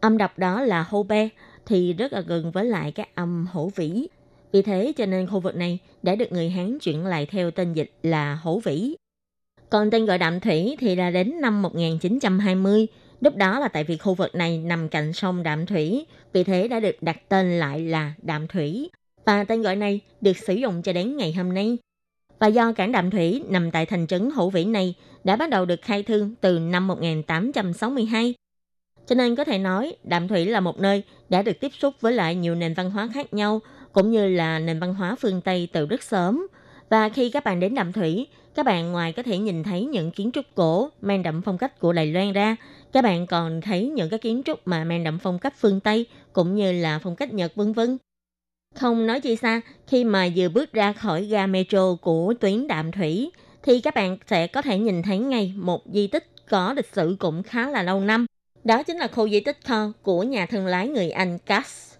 [0.00, 1.28] Âm đọc đó là hô bê,
[1.66, 4.06] thì rất là gần với lại cái âm hữu vĩ.
[4.52, 7.72] Vì thế cho nên khu vực này đã được người Hán chuyển lại theo tên
[7.72, 8.96] dịch là hữu vĩ.
[9.70, 12.86] Còn tên gọi đạm thủy thì là đến năm 1920,
[13.22, 16.68] Lúc đó là tại vì khu vực này nằm cạnh sông Đạm Thủy, vì thế
[16.68, 18.90] đã được đặt tên lại là Đạm Thủy.
[19.24, 21.78] Và tên gọi này được sử dụng cho đến ngày hôm nay.
[22.38, 24.94] Và do cảng Đạm Thủy nằm tại thành trấn Hữu Vĩ này
[25.24, 28.34] đã bắt đầu được khai thương từ năm 1862.
[29.06, 32.12] Cho nên có thể nói Đạm Thủy là một nơi đã được tiếp xúc với
[32.12, 33.60] lại nhiều nền văn hóa khác nhau,
[33.92, 36.46] cũng như là nền văn hóa phương Tây từ rất sớm.
[36.90, 40.10] Và khi các bạn đến Đạm Thủy, các bạn ngoài có thể nhìn thấy những
[40.10, 42.56] kiến trúc cổ mang đậm phong cách của Đài Loan ra,
[42.92, 46.06] các bạn còn thấy những cái kiến trúc mà mang đậm phong cách phương Tây
[46.32, 47.98] cũng như là phong cách Nhật vân vân.
[48.74, 52.92] Không nói chi xa, khi mà vừa bước ra khỏi ga metro của tuyến Đạm
[52.92, 53.30] Thủy,
[53.62, 57.16] thì các bạn sẽ có thể nhìn thấy ngay một di tích có lịch sử
[57.18, 58.26] cũng khá là lâu năm.
[58.64, 61.94] Đó chính là khu di tích kho của nhà thương lái người Anh Cass.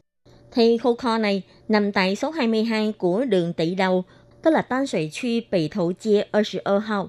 [0.52, 4.04] Thì khu kho này nằm tại số 22 của đường Tỷ Đầu,
[4.42, 7.08] tức là Tan Sủy Truy Bị Thủ Chia 22号.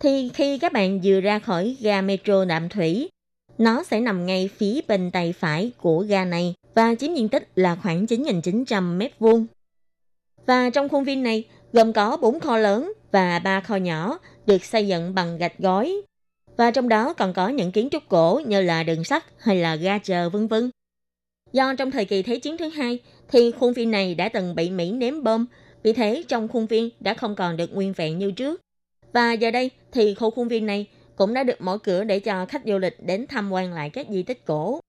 [0.00, 3.08] Thì khi các bạn vừa ra khỏi ga metro Đạm Thủy,
[3.58, 7.48] nó sẽ nằm ngay phía bên tay phải của ga này và chiếm diện tích
[7.54, 9.46] là khoảng 9.900 mét vuông.
[10.46, 14.64] Và trong khuôn viên này gồm có 4 kho lớn và 3 kho nhỏ được
[14.64, 15.96] xây dựng bằng gạch gói.
[16.56, 19.76] Và trong đó còn có những kiến trúc cổ như là đường sắt hay là
[19.76, 20.70] ga chờ vân vân.
[21.52, 22.98] Do trong thời kỳ Thế chiến thứ hai
[23.28, 25.46] thì khuôn viên này đã từng bị Mỹ ném bom,
[25.82, 28.60] vì thế trong khuôn viên đã không còn được nguyên vẹn như trước.
[29.12, 30.86] Và giờ đây thì khu khuôn viên này
[31.16, 34.06] cũng đã được mở cửa để cho khách du lịch đến tham quan lại các
[34.10, 34.80] di tích cổ.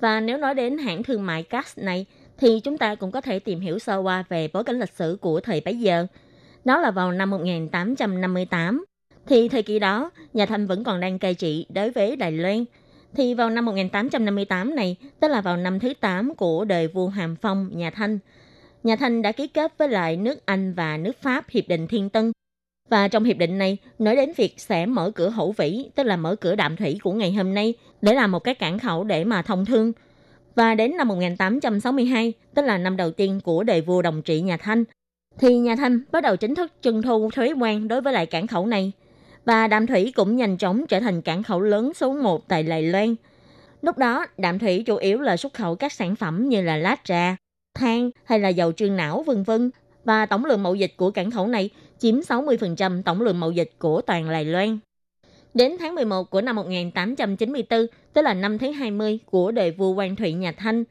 [0.00, 2.06] Và nếu nói đến hãng thương mại Cass này
[2.38, 5.18] thì chúng ta cũng có thể tìm hiểu sơ qua về bối cảnh lịch sử
[5.20, 6.06] của thời bấy giờ.
[6.64, 8.84] Đó là vào năm 1858.
[9.26, 12.64] Thì thời kỳ đó, nhà Thanh vẫn còn đang cai trị đối với Đài Loan.
[13.14, 17.36] Thì vào năm 1858 này, tức là vào năm thứ 8 của đời vua Hàm
[17.36, 18.18] Phong, nhà Thanh,
[18.82, 22.10] nhà Thanh đã ký kết với lại nước Anh và nước Pháp Hiệp định Thiên
[22.10, 22.32] Tân.
[22.90, 26.16] Và trong hiệp định này, nói đến việc sẽ mở cửa hậu vĩ, tức là
[26.16, 29.24] mở cửa đạm thủy của ngày hôm nay, để làm một cái cảng khẩu để
[29.24, 29.92] mà thông thương.
[30.54, 34.56] Và đến năm 1862, tức là năm đầu tiên của đời vua đồng trị nhà
[34.56, 34.84] Thanh,
[35.38, 38.46] thì nhà Thanh bắt đầu chính thức trưng thu thuế quan đối với lại cảng
[38.46, 38.92] khẩu này.
[39.44, 42.82] Và đạm thủy cũng nhanh chóng trở thành cảng khẩu lớn số 1 tại Lài
[42.82, 43.14] Loan.
[43.82, 46.96] Lúc đó, đạm thủy chủ yếu là xuất khẩu các sản phẩm như là lá
[47.04, 47.36] trà,
[47.74, 49.70] than hay là dầu trương não vân vân
[50.04, 51.70] và tổng lượng mậu dịch của cảng khẩu này
[52.00, 54.78] chiếm 60% tổng lượng mậu dịch của toàn Đài Loan.
[55.54, 60.16] Đến tháng 11 của năm 1894, tức là năm thứ 20 của đời vua Quang
[60.16, 60.84] Thụy nhà Thanh,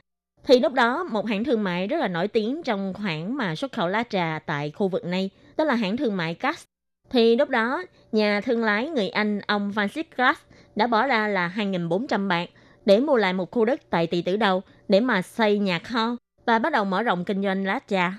[0.43, 3.72] thì lúc đó một hãng thương mại rất là nổi tiếng trong khoản mà xuất
[3.72, 6.66] khẩu lá trà tại khu vực này, đó là hãng thương mại Cass.
[7.10, 10.41] Thì lúc đó, nhà thương lái người Anh ông Francis Cass
[10.76, 12.49] đã bỏ ra là 2.400 bạc
[12.86, 16.16] để mua lại một khu đất tại tỷ tử đầu để mà xây nhà kho
[16.45, 18.14] và bắt đầu mở rộng kinh doanh lá trà.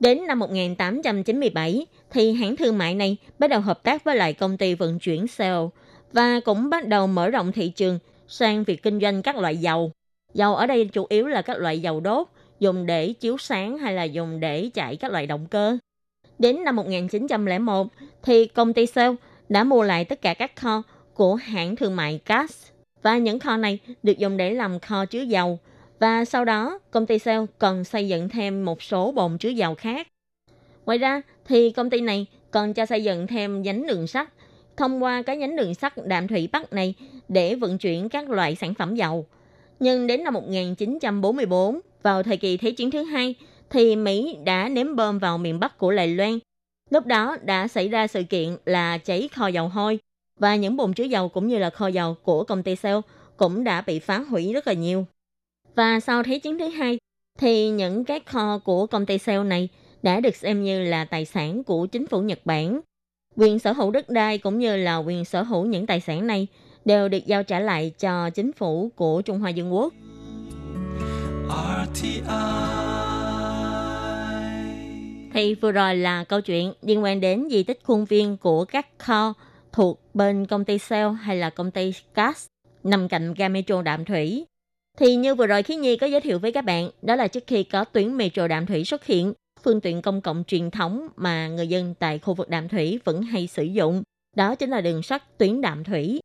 [0.00, 4.56] Đến năm 1897 thì hãng thương mại này bắt đầu hợp tác với lại công
[4.56, 5.58] ty vận chuyển Shell
[6.12, 7.98] và cũng bắt đầu mở rộng thị trường
[8.28, 9.92] sang việc kinh doanh các loại dầu.
[10.34, 12.26] Dầu ở đây chủ yếu là các loại dầu đốt,
[12.60, 15.78] dùng để chiếu sáng hay là dùng để chạy các loại động cơ.
[16.38, 17.86] Đến năm 1901
[18.22, 19.14] thì công ty Shell
[19.48, 20.82] đã mua lại tất cả các kho
[21.14, 22.66] của hãng thương mại Cass
[23.02, 25.58] và những kho này được dùng để làm kho chứa dầu
[26.00, 29.74] và sau đó công ty Shell còn xây dựng thêm một số bồn chứa dầu
[29.74, 30.08] khác.
[30.86, 34.28] Ngoài ra thì công ty này còn cho xây dựng thêm nhánh đường sắt
[34.76, 36.94] thông qua cái nhánh đường sắt đạm thủy Bắc này
[37.28, 39.26] để vận chuyển các loại sản phẩm dầu.
[39.80, 43.34] Nhưng đến năm 1944, vào thời kỳ Thế chiến thứ hai,
[43.70, 46.38] thì Mỹ đã ném bom vào miền Bắc của Lài Loan.
[46.90, 49.98] Lúc đó đã xảy ra sự kiện là cháy kho dầu hôi
[50.38, 52.98] và những bồn chứa dầu cũng như là kho dầu của công ty Shell
[53.36, 55.06] cũng đã bị phá hủy rất là nhiều.
[55.74, 56.98] Và sau Thế chiến thứ hai,
[57.38, 59.68] thì những cái kho của công ty Shell này
[60.02, 62.80] đã được xem như là tài sản của chính phủ Nhật Bản.
[63.36, 66.46] Quyền sở hữu đất đai cũng như là quyền sở hữu những tài sản này
[66.84, 69.94] đều được giao trả lại cho chính phủ của Trung Hoa Dân Quốc.
[75.34, 78.86] Thì vừa rồi là câu chuyện liên quan đến di tích khuôn viên của các
[78.98, 79.34] kho
[79.72, 82.46] thuộc bên công ty Shell hay là công ty Gas
[82.84, 84.44] nằm cạnh ga metro Đạm Thủy.
[85.00, 87.44] Thì như vừa rồi Khí Nhi có giới thiệu với các bạn, đó là trước
[87.46, 89.32] khi có tuyến metro Đạm Thủy xuất hiện,
[89.64, 93.22] phương tiện công cộng truyền thống mà người dân tại khu vực Đạm Thủy vẫn
[93.22, 94.02] hay sử dụng,
[94.36, 96.20] đó chính là đường sắt tuyến Đạm Thủy.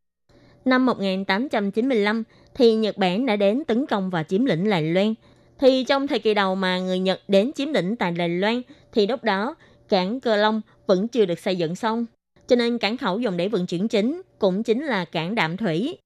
[0.65, 2.23] Năm 1895
[2.55, 5.13] thì Nhật Bản đã đến tấn công và chiếm lĩnh Đài Loan.
[5.59, 8.61] Thì trong thời kỳ đầu mà người Nhật đến chiếm lĩnh tại Đài Loan
[8.93, 9.55] thì lúc đó
[9.89, 12.05] cảng Cơ Long vẫn chưa được xây dựng xong.
[12.47, 15.97] Cho nên cảng khẩu dùng để vận chuyển chính cũng chính là cảng Đạm Thủy.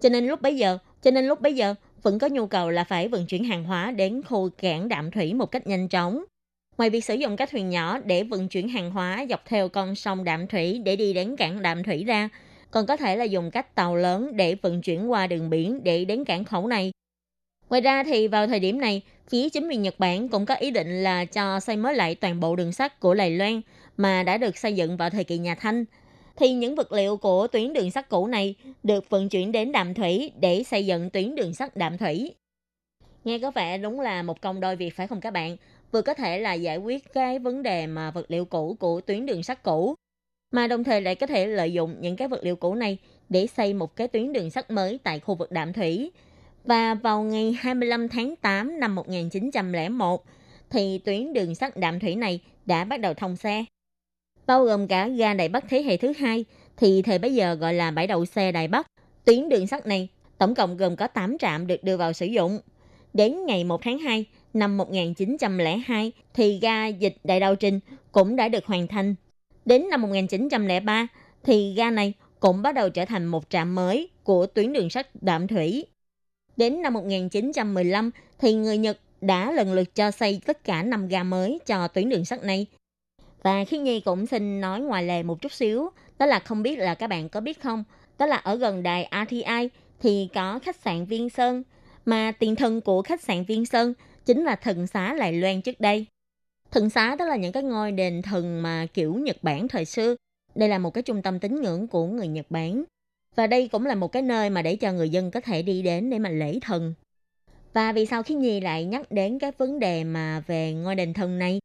[0.00, 1.74] Cho nên lúc bấy giờ, cho nên lúc bấy giờ
[2.04, 5.34] vẫn có nhu cầu là phải vận chuyển hàng hóa đến khu cảng Đạm Thủy
[5.34, 6.24] một cách nhanh chóng.
[6.78, 9.94] Ngoài việc sử dụng các thuyền nhỏ để vận chuyển hàng hóa dọc theo con
[9.94, 12.28] sông Đạm Thủy để đi đến cảng Đạm Thủy ra,
[12.70, 16.04] còn có thể là dùng các tàu lớn để vận chuyển qua đường biển để
[16.04, 16.92] đến cảng khẩu này.
[17.70, 20.70] Ngoài ra thì vào thời điểm này, phía chính quyền Nhật Bản cũng có ý
[20.70, 23.60] định là cho xây mới lại toàn bộ đường sắt của Đài Loan
[23.96, 25.84] mà đã được xây dựng vào thời kỳ nhà Thanh.
[26.36, 29.94] Thì những vật liệu của tuyến đường sắt cũ này được vận chuyển đến Đạm
[29.94, 32.34] Thủy để xây dựng tuyến đường sắt Đạm Thủy.
[33.24, 35.56] Nghe có vẻ đúng là một công đôi việc phải không các bạn?
[35.92, 39.26] Vừa có thể là giải quyết cái vấn đề mà vật liệu cũ của tuyến
[39.26, 39.94] đường sắt cũ,
[40.50, 43.46] mà đồng thời lại có thể lợi dụng những cái vật liệu cũ này để
[43.46, 46.10] xây một cái tuyến đường sắt mới tại khu vực Đạm Thủy.
[46.64, 50.24] Và vào ngày 25 tháng 8 năm 1901,
[50.70, 53.64] thì tuyến đường sắt Đạm Thủy này đã bắt đầu thông xe.
[54.46, 56.44] Bao gồm cả ga Đài Bắc thế hệ thứ hai,
[56.76, 58.86] thì thời bấy giờ gọi là bãi đậu xe Đài Bắc.
[59.24, 62.60] Tuyến đường sắt này tổng cộng gồm có 8 trạm được đưa vào sử dụng.
[63.12, 64.24] Đến ngày 1 tháng 2
[64.54, 67.80] năm 1902 thì ga dịch Đại Đào Trình
[68.12, 69.14] cũng đã được hoàn thành.
[69.64, 71.06] Đến năm 1903
[71.42, 75.22] thì ga này cũng bắt đầu trở thành một trạm mới của tuyến đường sắt
[75.22, 75.86] Đạm Thủy.
[76.56, 81.22] Đến năm 1915 thì người Nhật đã lần lượt cho xây tất cả 5 ga
[81.22, 82.66] mới cho tuyến đường sắt này.
[83.44, 86.78] Và khi Nhi cũng xin nói ngoài lề một chút xíu, Đó là không biết
[86.78, 87.84] là các bạn có biết không?
[88.18, 89.68] Đó là ở gần đài RTI
[90.00, 91.62] thì có khách sạn Viên Sơn,
[92.04, 95.80] mà tiền thân của khách sạn Viên Sơn chính là thần xá Lài Loan trước
[95.80, 96.06] đây.
[96.70, 100.16] Thần xá đó là những cái ngôi đền thần mà kiểu Nhật Bản thời xưa.
[100.54, 102.84] Đây là một cái trung tâm tín ngưỡng của người Nhật Bản.
[103.36, 105.82] Và đây cũng là một cái nơi mà để cho người dân có thể đi
[105.82, 106.94] đến để mà lễ thần.
[107.72, 111.14] Và vì sao khi Nhi lại nhắc đến cái vấn đề mà về ngôi đền
[111.14, 111.60] thần này?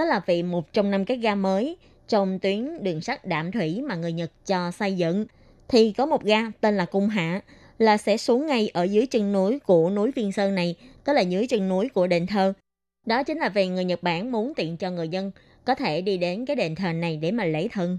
[0.00, 1.76] Đó là vì một trong năm cái ga mới
[2.08, 5.26] trong tuyến đường sắt đạm thủy mà người Nhật cho xây dựng.
[5.68, 7.40] Thì có một ga tên là Cung Hạ
[7.78, 11.20] là sẽ xuống ngay ở dưới chân núi của núi Viên Sơn này, tức là
[11.20, 12.52] dưới chân núi của đền thờ.
[13.06, 15.30] Đó chính là vì người Nhật Bản muốn tiện cho người dân
[15.64, 17.98] có thể đi đến cái đền thờ này để mà lễ thần.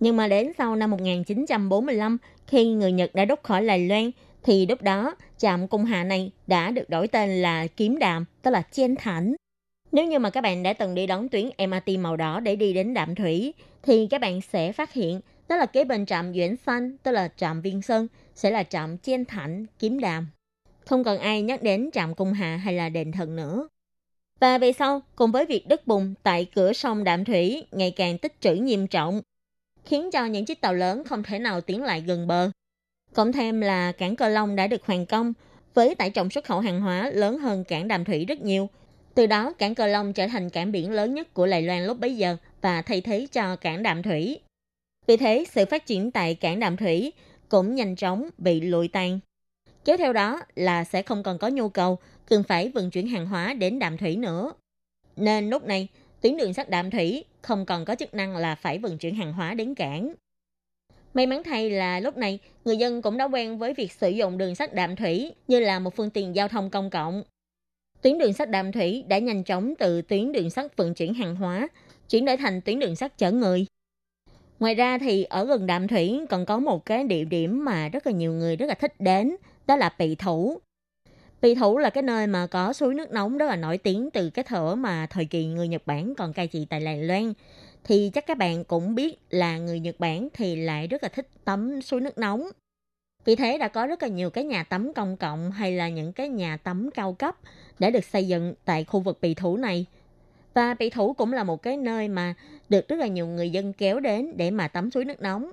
[0.00, 4.10] Nhưng mà đến sau năm 1945, khi người Nhật đã đốt khỏi Lài Loan,
[4.42, 8.50] thì lúc đó trạm cung hạ này đã được đổi tên là Kiếm Đạm, tức
[8.50, 9.34] là Chen Thảnh.
[9.96, 12.72] Nếu như mà các bạn đã từng đi đón tuyến MRT màu đỏ để đi
[12.72, 16.56] đến Đạm Thủy, thì các bạn sẽ phát hiện đó là kế bên trạm Duyển
[16.56, 20.26] Xanh, tức là trạm Viên Sơn, sẽ là trạm Chen Thảnh, Kiếm đàm,
[20.86, 23.68] Không cần ai nhắc đến trạm cung hạ hay là đền thần nữa.
[24.40, 28.18] Và về sau, cùng với việc đất bùn tại cửa sông Đạm Thủy ngày càng
[28.18, 29.22] tích trữ nghiêm trọng,
[29.84, 32.50] khiến cho những chiếc tàu lớn không thể nào tiến lại gần bờ.
[33.14, 35.32] Cộng thêm là cảng cơ Long đã được hoàn công
[35.74, 38.68] với tải trọng xuất khẩu hàng hóa lớn hơn cảng Đàm Thủy rất nhiều.
[39.16, 42.00] Từ đó, cảng Cờ Long trở thành cảng biển lớn nhất của Đài Loan lúc
[42.00, 44.40] bấy giờ và thay thế cho cảng Đàm Thủy.
[45.06, 47.12] Vì thế, sự phát triển tại cảng Đàm Thủy
[47.48, 49.18] cũng nhanh chóng bị lụi tan.
[49.84, 53.26] Kéo theo đó là sẽ không còn có nhu cầu cần phải vận chuyển hàng
[53.26, 54.52] hóa đến Đàm Thủy nữa.
[55.16, 55.88] Nên lúc này,
[56.20, 59.32] tuyến đường sắt Đàm Thủy không còn có chức năng là phải vận chuyển hàng
[59.32, 60.14] hóa đến cảng.
[61.14, 64.38] May mắn thay là lúc này, người dân cũng đã quen với việc sử dụng
[64.38, 67.22] đường sắt đạm thủy như là một phương tiện giao thông công cộng.
[68.02, 71.36] Tuyến đường sắt đạm thủy đã nhanh chóng từ tuyến đường sắt vận chuyển hàng
[71.36, 71.68] hóa,
[72.08, 73.66] chuyển đổi thành tuyến đường sắt chở người.
[74.58, 78.06] Ngoài ra thì ở gần đạm thủy còn có một cái địa điểm mà rất
[78.06, 79.36] là nhiều người rất là thích đến,
[79.66, 80.60] đó là Pị Thủ.
[81.42, 84.30] Pị Thủ là cái nơi mà có suối nước nóng rất là nổi tiếng từ
[84.30, 87.32] cái thở mà thời kỳ người Nhật Bản còn cai trị tại Đài Loan
[87.84, 91.28] thì chắc các bạn cũng biết là người Nhật Bản thì lại rất là thích
[91.44, 92.48] tắm suối nước nóng.
[93.26, 96.12] Vì thế đã có rất là nhiều cái nhà tắm công cộng hay là những
[96.12, 97.36] cái nhà tắm cao cấp
[97.78, 99.86] đã được xây dựng tại khu vực Bị Thủ này.
[100.54, 102.34] Và Bị Thủ cũng là một cái nơi mà
[102.68, 105.50] được rất là nhiều người dân kéo đến để mà tắm suối nước nóng.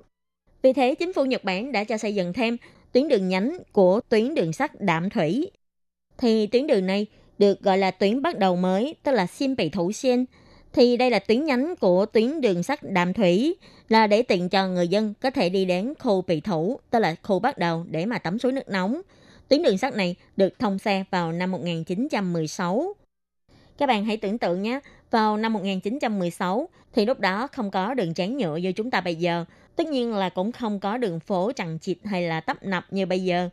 [0.62, 2.56] Vì thế chính phủ Nhật Bản đã cho xây dựng thêm
[2.92, 5.50] tuyến đường nhánh của tuyến đường sắt Đạm Thủy.
[6.18, 7.06] Thì tuyến đường này
[7.38, 10.24] được gọi là tuyến bắt đầu mới, tức là Xin Bị Thủ Sen,
[10.74, 13.56] thì đây là tuyến nhánh của tuyến đường sắt Đàm Thủy
[13.88, 17.14] là để tiện cho người dân có thể đi đến khu bị thủ, tức là
[17.22, 19.00] khu bắt đầu để mà tắm suối nước nóng.
[19.48, 22.94] Tuyến đường sắt này được thông xe vào năm 1916.
[23.78, 28.14] Các bạn hãy tưởng tượng nhé, vào năm 1916 thì lúc đó không có đường
[28.14, 29.44] tráng nhựa như chúng ta bây giờ.
[29.76, 33.06] Tất nhiên là cũng không có đường phố chằng chịt hay là tấp nập như
[33.06, 33.48] bây giờ.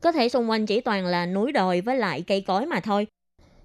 [0.00, 3.06] Có thể xung quanh chỉ toàn là núi đồi với lại cây cối mà thôi.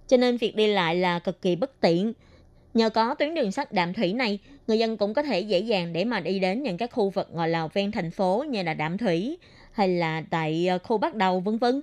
[0.08, 2.14] Cho nên việc đi lại là cực kỳ bất tiện.
[2.74, 5.94] Nhờ có tuyến đường sắt đạm thủy này, người dân cũng có thể dễ dàng
[5.94, 8.74] để mà đi đến những các khu vực ngoài là ven thành phố như là
[8.74, 9.38] đạm thủy
[9.72, 11.82] hay là tại ờ, khu bắt đầu vân vân.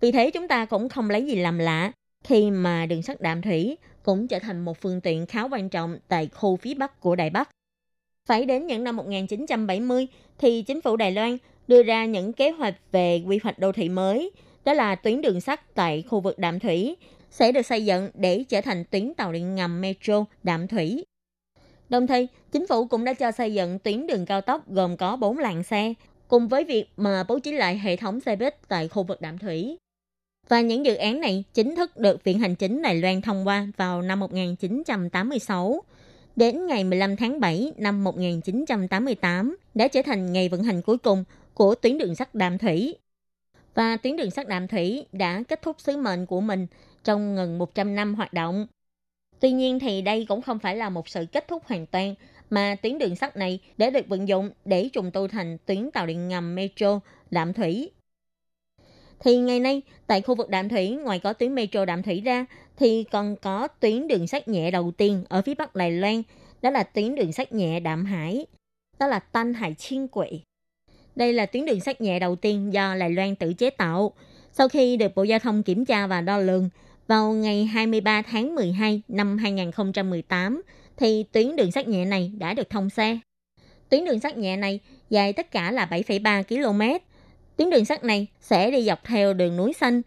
[0.00, 1.92] Vì thế chúng ta cũng không lấy gì làm lạ
[2.24, 5.98] khi mà đường sắt đạm thủy cũng trở thành một phương tiện khá quan trọng
[6.08, 7.50] tại khu phía bắc của Đài Bắc.
[8.26, 10.06] Phải đến những năm 1970
[10.38, 13.88] thì chính phủ Đài Loan đưa ra những kế hoạch về quy hoạch đô thị
[13.88, 14.30] mới,
[14.64, 16.96] đó là tuyến đường sắt tại khu vực đạm thủy
[17.30, 21.04] sẽ được xây dựng để trở thành tuyến tàu điện ngầm metro đạm thủy.
[21.88, 25.16] Đồng thời, chính phủ cũng đã cho xây dựng tuyến đường cao tốc gồm có
[25.16, 25.94] 4 làn xe,
[26.28, 29.38] cùng với việc mà bố trí lại hệ thống xe buýt tại khu vực đạm
[29.38, 29.78] thủy.
[30.48, 33.66] Và những dự án này chính thức được Viện Hành Chính Đài Loan thông qua
[33.76, 35.82] vào năm 1986.
[36.36, 41.24] Đến ngày 15 tháng 7 năm 1988 đã trở thành ngày vận hành cuối cùng
[41.54, 42.96] của tuyến đường sắt đạm thủy.
[43.74, 46.66] Và tuyến đường sắt đạm thủy đã kết thúc sứ mệnh của mình
[47.08, 48.66] trong gần 100 năm hoạt động.
[49.40, 52.14] Tuy nhiên thì đây cũng không phải là một sự kết thúc hoàn toàn,
[52.50, 56.06] mà tuyến đường sắt này đã được vận dụng để trùng tu thành tuyến tàu
[56.06, 57.00] điện ngầm metro
[57.30, 57.90] Đạm Thủy.
[59.20, 62.46] Thì ngày nay, tại khu vực Đạm Thủy, ngoài có tuyến metro Đạm Thủy ra,
[62.76, 66.22] thì còn có tuyến đường sắt nhẹ đầu tiên ở phía bắc Đài Loan,
[66.62, 68.46] đó là tuyến đường sắt nhẹ Đạm Hải,
[68.98, 70.40] đó là Tân Hải Chiên Quỷ.
[71.16, 74.12] Đây là tuyến đường sắt nhẹ đầu tiên do Đài Loan tự chế tạo.
[74.52, 76.68] Sau khi được Bộ Giao thông kiểm tra và đo lường,
[77.08, 80.62] vào ngày 23 tháng 12 năm 2018
[80.96, 83.18] thì tuyến đường sắt nhẹ này đã được thông xe.
[83.88, 84.80] Tuyến đường sắt nhẹ này
[85.10, 87.04] dài tất cả là 7,3 km.
[87.56, 90.02] Tuyến đường sắt này sẽ đi dọc theo đường núi xanh,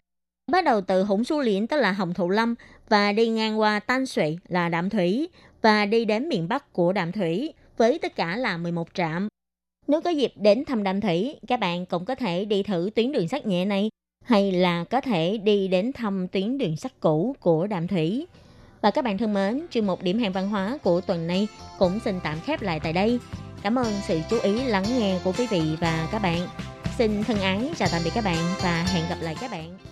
[0.52, 2.56] bắt đầu từ Hùng Xu Liễn tức là Hồng Thụ Lâm
[2.90, 5.30] và đi ngang qua Tan Sụy là Đạm Thủy
[5.62, 9.28] và đi đến miền Bắc của Đạm Thủy với tất cả là 11 trạm.
[9.88, 13.12] Nếu có dịp đến thăm đạm Thủy, các bạn cũng có thể đi thử tuyến
[13.12, 13.90] đường sắt nhẹ này
[14.24, 18.28] hay là có thể đi đến thăm tuyến đường sắt cũ của Đàm Thủy.
[18.82, 21.48] Và các bạn thân mến, chuyên mục điểm hẹn văn hóa của tuần này
[21.80, 23.20] cũng xin tạm khép lại tại đây.
[23.62, 26.48] Cảm ơn sự chú ý lắng nghe của quý vị và các bạn.
[26.98, 29.91] Xin thân ái chào tạm biệt các bạn và hẹn gặp lại các bạn.